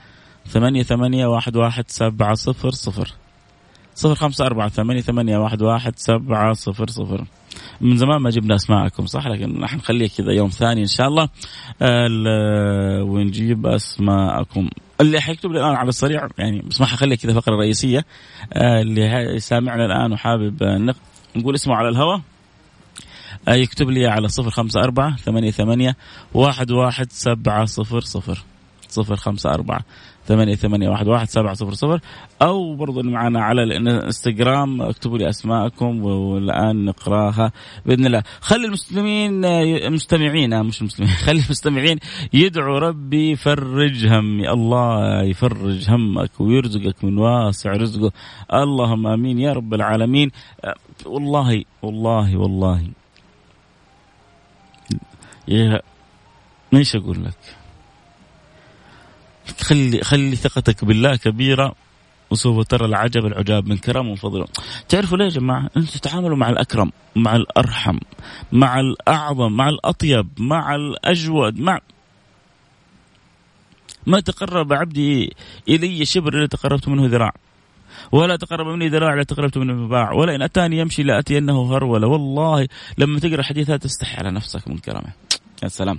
ثمانية 0.48 0.82
ثمانية 0.82 1.26
واحد 1.26 1.56
واحد 1.56 1.84
سبعة 1.88 2.34
صفر 2.34 2.70
صفر 2.70 3.14
صفر 3.94 4.14
خمسة 4.14 4.46
أربعة 4.46 4.68
ثمانية 4.68 5.00
ثمانية 5.00 5.38
واحد 5.38 5.62
واحد 5.62 5.92
سبعة 5.96 6.52
صفر 6.52 6.90
صفر. 6.90 7.24
من 7.80 7.96
زمان 7.96 8.22
ما 8.22 8.30
جبنا 8.30 8.54
أسماءكم 8.54 9.06
صح؟ 9.06 9.26
لكن 9.26 9.62
راح 9.62 9.76
نخليه 9.76 10.08
كذا 10.08 10.32
يوم 10.32 10.48
ثاني 10.48 10.80
إن 10.80 10.86
شاء 10.86 11.08
الله. 11.08 11.28
ونجيب 13.02 13.66
أسماءكم. 13.66 14.70
اللي 15.00 15.20
حيكتب 15.20 15.50
لي 15.52 15.60
الآن 15.60 15.74
على 15.74 15.88
السريع 15.88 16.28
يعني 16.38 16.62
بس 16.62 16.80
ما 16.80 16.86
حخليه 16.86 17.16
كذا 17.16 17.32
فقرة 17.32 17.56
رئيسية. 17.56 18.04
آه، 18.52 18.80
اللي 18.80 19.38
سامعنا 19.38 19.86
الآن 19.86 20.12
وحابب 20.12 20.62
نقول 21.36 21.54
اسمه 21.54 21.74
على 21.74 21.88
الهواء. 21.88 22.20
آه، 23.48 23.54
يكتب 23.54 23.90
لي 23.90 24.06
على 24.06 24.28
صفر 24.28 24.50
خمسة 24.50 24.80
أربعة 24.80 25.16
ثمانية 25.16 25.50
ثمانية 25.50 25.96
واحد 26.34 26.70
واحد 26.70 27.12
سبعة 27.12 27.64
صفر 27.64 28.00
صفر. 28.00 28.42
صفر 28.88 29.16
خمسة 29.16 29.50
أربعة 29.50 29.80
ثمانية 30.26 30.54
ثمانية 30.54 30.88
واحد 30.88 31.08
واحد 31.08 31.28
سبعة 31.28 31.54
صفر 31.54 31.74
صفر. 31.74 32.00
أو 32.42 32.74
برضو 32.74 33.02
معنا 33.02 33.44
على 33.44 33.62
الإنستغرام 33.62 34.82
اكتبوا 34.82 35.18
لي 35.18 35.28
أسماءكم 35.28 36.04
والآن 36.04 36.84
نقراها 36.84 37.52
بإذن 37.86 38.06
الله. 38.06 38.22
خلي 38.40 38.66
المسلمين 38.66 39.40
مستمعين 39.90 40.62
مش 40.62 40.80
المسلمين 40.80 41.12
خلي 41.26 41.40
المستمعين 41.44 41.98
يدعوا 42.32 42.78
ربي 42.78 43.30
يفرج 43.30 44.06
همي. 44.06 44.50
الله 44.50 45.22
يفرج 45.22 45.90
همك 45.90 46.40
ويرزقك 46.40 47.04
من 47.04 47.18
واسع 47.18 47.72
رزقه. 47.72 48.12
اللهم 48.52 49.06
آمين 49.06 49.38
يا 49.38 49.52
رب 49.52 49.74
العالمين. 49.74 50.30
والله 51.06 51.64
والله 51.82 52.36
والله. 52.36 52.82
يا 55.48 55.80
إيش 56.74 56.96
أقول 56.96 57.24
لك؟ 57.24 57.63
خلي 59.60 60.00
خلي 60.02 60.36
ثقتك 60.36 60.84
بالله 60.84 61.16
كبيرة 61.16 61.74
وسوف 62.30 62.66
ترى 62.66 62.86
العجب 62.86 63.26
العجاب 63.26 63.66
من 63.68 63.76
كرم 63.76 64.08
وفضله 64.08 64.46
تعرفوا 64.88 65.18
ليه 65.18 65.24
يا 65.24 65.30
جماعة؟ 65.30 65.70
أنتم 65.76 65.98
تتعاملوا 65.98 66.36
مع 66.36 66.48
الأكرم 66.48 66.92
مع 67.16 67.36
الأرحم 67.36 67.98
مع 68.52 68.80
الأعظم 68.80 69.52
مع 69.52 69.68
الأطيب 69.68 70.28
مع 70.38 70.74
الأجود 70.74 71.60
مع 71.60 71.80
ما 74.06 74.20
تقرب 74.20 74.72
عبدي 74.72 75.36
إلي 75.68 76.04
شبر 76.04 76.38
إلا 76.38 76.46
تقربت 76.46 76.88
منه 76.88 77.06
ذراع. 77.06 77.32
ولا 78.12 78.36
تقرب 78.36 78.66
مني 78.66 78.88
ذراع 78.88 79.14
لا 79.14 79.22
تقربت 79.22 79.58
منه 79.58 79.88
باع. 79.88 80.12
ولا 80.12 80.34
إن 80.34 80.42
أتاني 80.42 80.78
يمشي 80.78 81.02
لاتينه 81.02 81.76
هرولة. 81.76 82.06
والله 82.06 82.68
لما 82.98 83.20
تقرأ 83.20 83.42
حديثات 83.42 83.82
تستحي 83.82 84.16
على 84.16 84.30
نفسك 84.30 84.68
من 84.68 84.78
كرمه. 84.78 85.12
يا 85.62 85.68
سلام. 85.68 85.98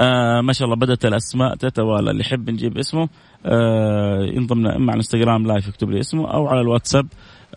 آه 0.00 0.40
ما 0.40 0.52
شاء 0.52 0.66
الله 0.66 0.76
بدأت 0.76 1.04
الأسماء 1.04 1.54
تتوالى. 1.54 2.10
اللي 2.10 2.20
يحب 2.20 2.50
نجيب 2.50 2.78
اسمه 2.78 3.08
آه 3.46 4.22
ينضم 4.22 4.66
إما 4.66 4.74
على 4.74 4.90
الانستغرام 4.90 5.46
لايف 5.46 5.68
يكتب 5.68 5.90
لي 5.90 6.00
اسمه 6.00 6.34
أو 6.34 6.46
على 6.46 6.60
الواتساب 6.60 7.06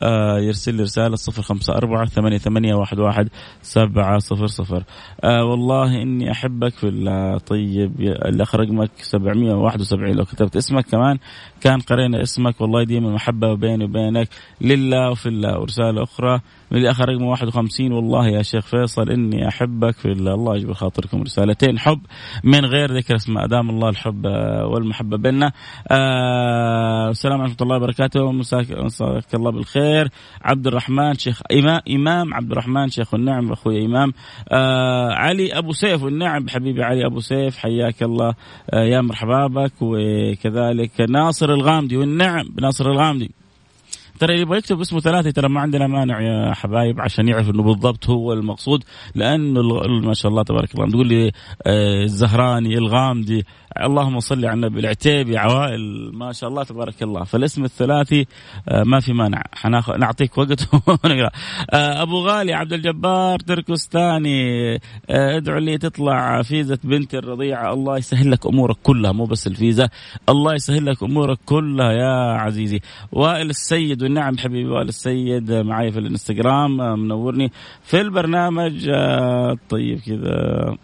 آه 0.02 0.40
يرسل 0.40 0.76
لي 0.76 0.84
رسالة 0.84 1.16
صفر 1.16 1.42
خمسة 1.42 1.74
أربعة 1.74 2.06
ثمانية, 2.06 2.38
ثمانية 2.38 2.76
واحد, 2.76 3.00
واحد 3.00 3.30
سبعة 3.62 4.20
صفر 4.20 4.48
صفر. 4.48 4.84
آه 5.24 5.46
والله 5.46 6.02
إني 6.02 6.32
أحبك 6.32 6.74
في 6.74 6.88
الله 6.88 7.38
طيب 7.38 8.02
الأخ 8.02 8.56
رقمك 8.56 8.92
سبعمية 8.98 9.54
واحد 9.54 9.82
وسبعين. 9.82 10.16
لو 10.16 10.26
كتبت 10.26 10.56
اسمك 10.56 10.86
كمان 10.86 11.18
كان 11.62 11.80
قرينا 11.80 12.22
اسمك 12.22 12.62
والله 12.62 12.84
ديما 12.84 13.12
محبة 13.12 13.54
بيني 13.54 13.84
وبينك 13.84 14.28
لله 14.62 15.12
وفي 15.12 15.30
الله. 15.30 15.60
ورسالة 15.60 16.04
أخرى 16.04 16.40
من 16.72 16.78
الأخ 16.78 17.02
رقم 17.02 17.24
51 17.24 17.92
والله 17.92 18.28
يا 18.28 18.42
شيخ 18.42 18.66
فيصل 18.66 19.10
إني 19.10 19.48
أحبك 19.48 19.96
في 19.96 20.12
الله. 20.12 20.34
الله 20.34 20.56
يجبر 20.56 20.74
خاطركم 20.74 21.22
رسالتين. 21.22 21.80
حب 21.80 22.00
من 22.44 22.66
غير 22.66 22.98
ذكر 22.98 23.16
أسماء. 23.16 23.48
دام 23.48 23.70
الله 23.70 23.90
الحب 23.90 24.26
والمحبة 24.72 25.18
بيننا. 25.18 25.52
آه 25.92 27.10
السلام 27.10 27.40
ورحمة 27.40 27.56
الله 27.62 27.76
وبركاته. 27.76 28.32
مساك 28.32 29.36
الله 29.36 29.52
بالخير. 29.52 30.10
عبد 30.42 30.68
الرحمن 30.68 31.14
شيخ 31.14 31.42
إمام, 31.52 31.82
إمام. 31.90 32.34
عبد 32.34 32.52
الرحمن 32.52 32.90
شيخ 32.90 33.14
النعم. 33.14 33.52
أخوي 33.52 33.86
إمام. 33.86 34.14
آه 34.52 35.12
علي 35.14 35.58
أبو 35.58 35.72
سيف 35.72 36.04
والنعم 36.04 36.50
حبيبي 36.50 36.84
علي 36.84 37.06
أبو 37.06 37.20
سيف. 37.20 37.58
حياك 37.58 38.04
الله. 38.04 38.34
آه 38.74 38.84
يا 38.84 39.02
مرحبا 39.02 39.48
بك. 39.48 39.74
وكذلك 39.82 41.02
ناصر 41.10 41.47
الغامدي 41.54 41.98
والنعم 41.98 42.48
بناصر 42.50 42.92
الغامدي. 42.92 43.32
ترى 44.20 44.42
يبغى 44.42 44.58
يكتب 44.58 44.82
اسمه 44.82 45.00
ثلاثة 45.00 45.32
ترى 45.32 45.50
ما 45.50 45.62
عندنا 45.62 45.88
مانع 45.88 46.22
يا 46.22 46.54
حبايب 46.54 47.02
عشان 47.02 47.28
يعرف 47.28 47.50
إنه 47.50 47.64
بالضبط 47.64 48.10
هو 48.10 48.34
المقصود. 48.34 48.84
لأنه 49.16 49.62
ما 50.04 50.14
شاء 50.14 50.32
الله 50.32 50.44
تبارك 50.44 50.76
الله 50.76 50.90
تقول 50.90 51.08
لي 51.08 51.32
آه، 51.68 52.04
الزهراني 52.04 52.78
الغامدي 52.78 53.46
اللهم 53.84 54.20
صل 54.20 54.46
على 54.46 54.54
النبي 54.54 54.80
العتيبي 54.80 55.38
عوائل 55.38 56.12
ما 56.14 56.32
شاء 56.32 56.50
الله 56.50 56.64
تبارك 56.64 57.04
الله. 57.04 57.24
فالاسم 57.24 57.64
الثلاثي 57.64 58.26
آه، 58.70 58.84
ما 58.84 59.00
في 59.00 59.14
مانع. 59.14 59.44
نعطيك 59.98 60.38
وقت. 60.38 60.68
آه، 61.74 62.02
أبو 62.02 62.28
غالي 62.28 62.54
عبد 62.54 62.74
الجبار 62.74 63.40
تركستاني 63.40 64.80
ادعو 65.10 65.58
لي 65.58 65.78
تطلع 65.78 66.42
فيزة 66.42 66.80
بنت 66.84 67.16
الرضيعة. 67.16 67.74
الله 67.74 67.98
يسهل 67.98 68.32
لك 68.32 68.46
أمورك 68.46 68.78
كلها 68.84 69.12
مو 69.12 69.26
بس 69.26 69.48
الفيزا 69.48 69.90
الله 70.30 70.54
يسهل 70.54 70.86
لك 70.86 71.04
أمورك 71.04 71.38
كلها 71.46 71.92
يا 71.92 72.38
عزيزي. 72.38 72.80
وائل 73.12 73.50
السيد 73.50 74.04
والنعم 74.08 74.38
حبيبي 74.38 74.70
وائل 74.70 74.88
السيد 74.88 75.52
معي 75.52 75.92
في 75.92 76.00
الانستغرام 76.00 77.00
منورني 77.00 77.52
في 77.84 78.02
البرنامج 78.02 78.90
طيب 79.70 80.00
كذا. 80.00 80.32
آه، 80.32 80.78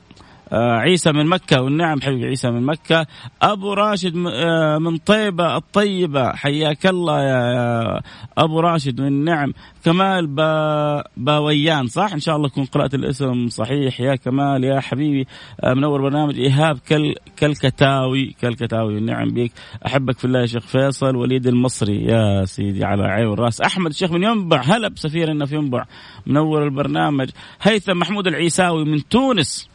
عيسى 0.54 1.12
من 1.12 1.26
مكة 1.26 1.62
والنعم 1.62 2.02
حبيبي 2.02 2.26
عيسى 2.26 2.52
من 2.52 2.64
مكة. 2.66 3.06
أبو 3.42 3.74
راشد 3.74 4.14
آه، 4.28 4.78
من 4.78 4.98
طيبة 4.98 5.56
الطيبة 5.58 6.32
حياك 6.32 6.86
الله 6.86 7.22
يا 7.24 8.02
أبو 8.38 8.60
راشد 8.60 9.02
والنعم 9.02 9.54
كمال 9.86 10.28
با 10.28 11.04
باويان 11.18 11.88
صح؟ 11.88 12.14
إن 12.14 12.20
شاء 12.20 12.36
الله 12.36 12.48
يكون 12.48 12.66
قرأت 12.66 12.94
الاسم 12.94 13.48
صحيح. 13.48 14.02
يا 14.02 14.16
كمال 14.16 14.64
يا 14.64 14.80
حبيبي 14.80 15.28
آه، 15.64 15.74
منور 15.74 16.02
برنامج 16.02 16.40
إيهاب 16.40 16.78
كل 16.90 17.16
كالكتاوي 17.38 18.36
كالكتاوي 18.42 18.96
والنعم 18.96 19.30
بيك. 19.30 19.52
أحبك 19.86 20.18
في 20.18 20.26
الله 20.26 20.40
يا 20.40 20.46
شيخ 20.46 20.68
فيصل 20.68 21.16
وليد 21.16 21.48
المصري. 21.48 22.06
يا 22.06 22.46
سيدي 22.46 22.86
على 22.86 23.04
عين 23.04 23.26
والراس 23.26 23.62
أحمد 23.62 23.92
الشيخ 23.92 24.12
من 24.12 24.24
ينبع 24.24 24.62
هلا 24.62 24.88
بسفيرنا 24.88 25.46
في 25.46 25.56
ينبع. 25.56 25.86
منور 26.28 26.64
البرنامج. 26.64 27.30
هيثم 27.62 27.98
محمود 27.98 28.28
العيساوي 28.28 28.86
من 28.86 29.08
تونس. 29.10 29.73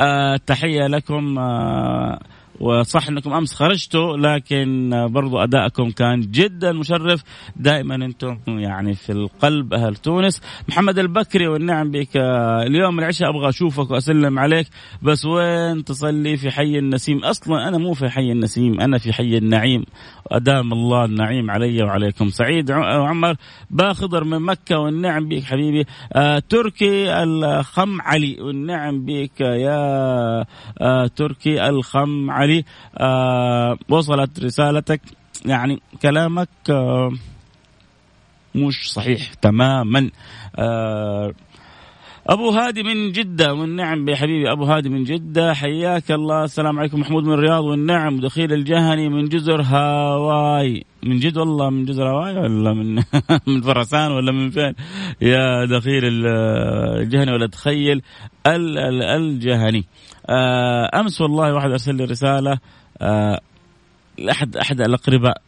آه 0.00 0.36
تحية 0.36 0.86
لكم 0.86 1.38
آه 1.38 2.20
وصح 2.60 3.08
انكم 3.08 3.32
امس 3.32 3.54
خرجتوا 3.54 4.16
لكن 4.16 4.90
برضو 5.10 5.38
ادائكم 5.38 5.90
كان 5.90 6.20
جدا 6.20 6.72
مشرف. 6.72 7.22
دائما 7.56 7.94
أنتم 7.94 8.38
يعني 8.46 8.94
في 8.94 9.12
القلب 9.12 9.74
أهل 9.74 9.96
تونس. 9.96 10.42
محمد 10.68 10.98
البكري 10.98 11.48
والنعم 11.48 11.90
بك. 11.90 12.16
اليوم 12.66 12.98
العشاء 12.98 13.30
أبغى 13.30 13.48
اشوفك 13.48 13.90
واسلم 13.90 14.38
عليك. 14.38 14.66
بس 15.02 15.24
وين 15.24 15.84
تصلي 15.84 16.36
في 16.36 16.50
حي 16.50 16.78
النسيم؟ 16.78 17.24
أصلا 17.24 17.68
أنا 17.68 17.78
مو 17.78 17.92
في 17.92 18.08
حي 18.08 18.32
النسيم 18.32 18.80
أنا 18.80 18.98
في 18.98 19.12
حي 19.12 19.38
النعيم. 19.38 19.84
ادام 20.30 20.72
الله 20.72 21.04
النعيم 21.04 21.50
علي 21.50 21.82
وعليكم. 21.82 22.28
سعيد 22.28 22.70
عمر 22.70 23.36
باخضر 23.70 24.24
من 24.24 24.38
مكة 24.38 24.78
والنعم 24.78 25.28
بك 25.28 25.44
حبيبي. 25.44 25.84
آه 26.12 26.38
تركي 26.38 27.22
الخم 27.22 28.00
علي 28.00 28.36
والنعم 28.40 29.04
بك 29.04 29.40
يا 29.40 29.76
آه 30.80 31.06
تركي 31.16 31.68
الخم 31.68 32.30
علي 32.30 32.45
علي 32.46 32.64
آه 32.98 33.78
وصلت 33.88 34.40
رسالتك. 34.40 35.00
يعني 35.44 35.80
كلامك 36.02 36.48
آه 36.70 37.10
مش 38.54 38.92
صحيح 38.92 39.34
تماما. 39.34 40.10
آه 40.58 41.32
أبو 42.26 42.50
هادي 42.50 42.82
من 42.82 43.12
جدة 43.12 43.54
والنعم 43.54 44.08
يا 44.08 44.16
حبيبي 44.16 44.52
أبو 44.52 44.64
هادي 44.64 44.88
من 44.88 45.04
جدة 45.04 45.54
حياك 45.54 46.10
الله. 46.10 46.44
السلام 46.44 46.78
عليكم 46.78 47.00
محمود 47.00 47.24
من 47.24 47.32
الرياض 47.32 47.64
والنعم 47.64 48.20
دخيل 48.20 48.52
الجهني 48.52 49.08
من 49.08 49.28
جزر 49.28 49.62
هاواي. 49.62 50.84
من 51.06 51.18
جد 51.18 51.36
والله 51.36 51.70
من 51.70 51.84
جزر 51.84 52.08
هاواي 52.08 52.36
ولا 52.38 52.72
من 52.72 52.94
من 53.46 53.60
فرسان 53.60 54.12
ولا 54.12 54.32
من 54.32 54.50
فين 54.50 54.74
يا 55.20 55.64
دخيل 55.64 56.02
الجهني 56.04 57.32
ولا 57.32 57.46
تخيل 57.46 58.02
الجهني. 58.46 59.84
آه، 60.30 61.00
أمس 61.00 61.20
والله 61.20 61.54
واحد 61.54 61.70
أرسل 61.70 61.94
لي 61.94 62.04
رسالة 62.04 62.58
آه، 63.00 63.40
احد 64.30 64.56
أحد 64.56 64.80
الأقرباء 64.80 65.42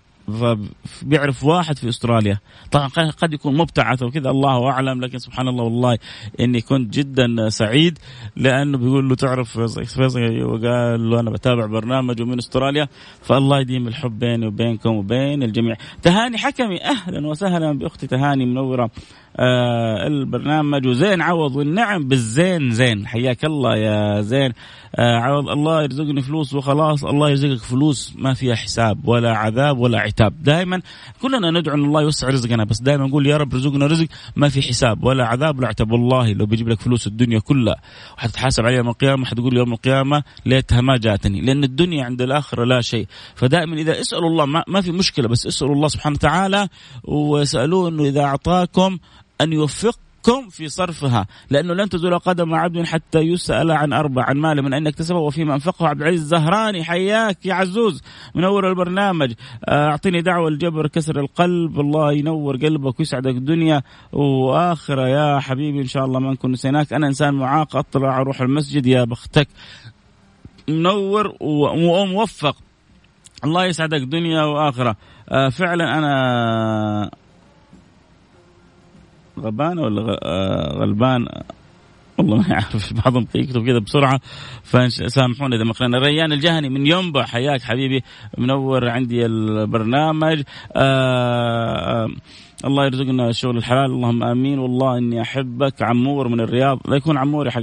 بيعرف 1.02 1.44
واحد 1.44 1.78
في 1.78 1.88
أستراليا. 1.88 2.38
طبعا 2.70 2.88
قد 3.22 3.32
يكون 3.32 3.56
مبتعث 3.56 4.02
وكذا 4.02 4.30
الله 4.30 4.70
أعلم 4.70 5.00
لكن 5.00 5.18
سبحان 5.18 5.48
الله 5.48 5.64
والله 5.64 5.98
إني 6.40 6.60
كنت 6.60 6.94
جدا 6.94 7.48
سعيد 7.48 7.98
لأنه 8.36 8.78
بيقول 8.78 9.08
له 9.08 9.14
تعرف 9.14 9.56
وقال 9.56 11.10
له 11.10 11.20
أنا 11.20 11.30
بتابع 11.30 11.66
برنامج 11.66 12.22
من 12.22 12.38
أستراليا 12.38 12.88
فالله 13.22 13.60
يديم 13.60 13.88
الحب 13.88 14.18
بيني 14.18 14.46
وبينكم 14.46 14.90
وبين 14.90 15.42
الجميع. 15.42 15.76
تهاني 16.02 16.38
حكمي 16.38 16.84
أهلا 16.84 17.26
وسهلا 17.26 17.78
بأختي 17.78 18.06
تهاني 18.06 18.46
منورة 18.46 18.90
آه 19.36 20.06
البرنامج. 20.06 20.86
وزين 20.86 21.22
عوض 21.22 21.56
والنعم 21.56 22.08
بالزين 22.08 22.70
زين. 22.70 23.06
حياك 23.06 23.44
الله 23.44 23.76
يا 23.76 24.20
زين. 24.20 24.52
آه 24.96 25.18
عوض 25.18 25.48
الله 25.48 25.82
يرزقني 25.82 26.22
فلوس 26.22 26.54
وخلاص 26.54 27.04
الله 27.04 27.30
يرزقك 27.30 27.62
فلوس 27.62 28.14
ما 28.18 28.34
فيها 28.34 28.54
حساب 28.54 29.08
ولا 29.08 29.36
عذاب 29.36 29.78
ولا 29.78 29.98
عتاب. 29.98 30.17
دائما 30.22 30.82
كلنا 31.22 31.50
ندعو 31.50 31.74
إن 31.74 31.84
الله 31.84 32.02
يوسع 32.02 32.28
رزقنا 32.28 32.64
بس 32.64 32.80
دائما 32.80 33.06
نقول 33.06 33.26
يا 33.26 33.36
رب 33.36 33.54
رزقنا 33.54 33.86
رزق 33.86 34.06
ما 34.36 34.48
في 34.48 34.62
حساب 34.62 35.04
ولا 35.04 35.26
عذاب 35.26 35.58
ولا 35.58 35.68
عتاب. 35.68 35.92
والله 35.92 36.32
لو 36.32 36.46
بيجيب 36.46 36.68
لك 36.68 36.80
فلوس 36.80 37.06
الدنيا 37.06 37.38
كلها 37.38 37.76
وحتتحاسب 38.18 38.64
عليها 38.64 38.78
يوم 38.78 38.88
القيامة 38.88 39.26
حتقول 39.26 39.56
يوم 39.56 39.72
القيامة 39.72 40.22
ليتها 40.46 40.80
ما 40.80 40.96
جاتني 40.96 41.40
لأن 41.40 41.64
الدنيا 41.64 42.04
عند 42.04 42.22
الآخرة 42.22 42.64
لا 42.64 42.80
شيء. 42.80 43.06
فدائما 43.34 43.76
إذا 43.76 44.00
اسألوا 44.00 44.28
الله 44.28 44.46
ما, 44.46 44.64
ما 44.68 44.80
في 44.80 44.92
مشكلة 44.92 45.28
بس 45.28 45.46
اسألوا 45.46 45.74
الله 45.74 45.88
سبحانه 45.88 46.14
وتعالى 46.14 46.68
واسالوه 47.04 47.88
إنه 47.88 48.04
إذا 48.04 48.20
أعطاكم 48.20 48.98
أن 49.40 49.52
يوفقكم 49.52 50.07
في 50.50 50.68
صرفها 50.68 51.26
لأنه 51.50 51.74
لن 51.74 51.88
تزول 51.88 52.18
قدم 52.18 52.54
عبد 52.54 52.86
حتى 52.86 53.18
يسأل 53.18 53.70
عن 53.70 53.92
أربع 53.92 54.24
عن 54.24 54.36
مال 54.36 54.62
من 54.62 54.74
أين 54.74 54.86
اكتسبه 54.86 55.18
وفيما 55.18 55.54
أنفقه. 55.54 55.88
عبد 55.88 56.00
العزيز 56.02 56.20
الزهراني 56.20 56.84
حياك 56.84 57.46
يا 57.46 57.54
عزوز. 57.54 58.02
منور 58.34 58.70
البرنامج. 58.70 59.32
آه، 59.64 59.88
أعطيني 59.88 60.22
دعوة 60.22 60.48
الجبر 60.48 60.86
كسر 60.86 61.20
القلب. 61.20 61.80
الله 61.80 62.12
ينور 62.12 62.56
قلبك 62.56 63.00
ويسعدك 63.00 63.34
الدنيا. 63.34 63.82
وآخرة 64.12 65.08
يا 65.08 65.38
حبيبي 65.38 65.80
إن 65.80 65.86
شاء 65.86 66.04
الله 66.04 66.20
ما 66.20 66.32
نكون 66.32 66.52
نسيناك. 66.52 66.92
أنا 66.92 67.06
إنسان 67.06 67.34
معاق 67.34 67.76
أطلع 67.76 68.20
أروح 68.20 68.40
المسجد 68.40 68.86
يا 68.86 69.04
بختك. 69.04 69.48
منور 70.68 71.34
وموفق. 71.40 72.56
الله 73.44 73.64
يسعدك 73.64 74.00
دنيا 74.00 74.42
وآخرة. 74.42 74.96
آه 75.28 75.48
فعلا 75.48 75.98
أنا 75.98 77.10
غبان 79.40 79.78
ولا 79.78 80.20
آه، 80.22 80.78
غلبان؟ 80.78 81.26
والله 82.18 82.36
ما 82.36 82.48
يعرف. 82.48 82.92
بعضهم 83.04 83.26
يكتب 83.34 83.66
كذا 83.66 83.78
بسرعة. 83.78 84.20
فسامحونا 84.62 85.56
إذا 85.56 85.64
ما 85.64 85.72
قرأنا 85.72 85.98
ريان 85.98 86.32
الجهني 86.32 86.68
من 86.68 86.86
ينبع 86.86 87.24
حياك 87.24 87.62
حبيبي. 87.62 88.04
منور 88.38 88.88
عندي 88.88 89.26
البرنامج. 89.26 90.42
آآ 90.72 90.82
آه، 90.82 92.04
آآ 92.04 92.10
الله 92.64 92.84
يرزقنا 92.84 93.28
الشغل 93.28 93.56
الحلال. 93.56 93.90
اللهم 93.90 94.22
آمين. 94.22 94.58
والله 94.58 94.98
إني 94.98 95.22
أحبك 95.22 95.82
عمور 95.82 96.28
من 96.28 96.40
الرياض. 96.40 96.80
لا 96.88 96.96
يكون 96.96 97.16
عموري 97.16 97.50
حق 97.50 97.62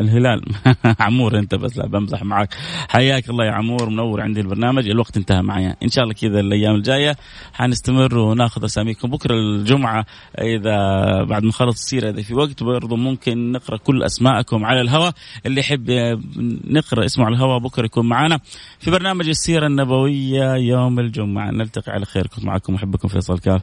الهلال. 0.00 0.42
عمور 1.00 1.38
أنت 1.38 1.54
بس 1.54 1.78
لا 1.78 1.86
بمزح 1.86 2.22
معك 2.22 2.54
حياك 2.88 3.30
الله 3.30 3.44
يا 3.44 3.50
عمور 3.50 3.88
منور 3.88 4.20
عندي 4.20 4.40
البرنامج. 4.40 4.88
الوقت 4.88 5.16
انتهى 5.16 5.42
معي. 5.42 5.76
إن 5.82 5.88
شاء 5.88 6.04
الله 6.04 6.14
كذا 6.14 6.40
الأيام 6.40 6.74
الجاية 6.74 7.16
حنستمر 7.52 8.18
وناخذ 8.18 8.64
أساميكم. 8.64 9.10
بكرة 9.10 9.34
الجمعة 9.34 10.06
إذا 10.38 10.78
بعد 11.24 11.42
ما 11.42 11.48
نخلص 11.48 11.82
السيره 11.82 12.10
اذا 12.10 12.22
في 12.22 12.34
وقت 12.34 12.62
برضو 12.62 12.96
ممكن 12.96 13.52
نقرأ 13.52 13.76
كل 13.76 14.02
أسماءكم 14.02 14.64
على 14.64 14.80
الهواء 14.80 15.12
اللي 15.46 15.60
يحب 15.60 15.90
نقرأ 16.64 17.04
اسمه 17.04 17.24
على 17.24 17.36
الهواء 17.36 17.58
بكرة 17.58 17.84
يكون 17.84 18.08
معنا 18.08 18.40
في 18.78 18.90
برنامج 18.90 19.28
السيرة 19.28 19.66
النبوية 19.66 20.54
يوم 20.54 21.00
الجمعة. 21.00 21.50
نلتقي 21.50 21.92
على 21.92 22.04
خير. 22.04 22.26
كنت 22.26 22.44
معكم 22.44 22.74
محبكم 22.74 23.08
فيصل 23.08 23.38
كاف. 23.38 23.62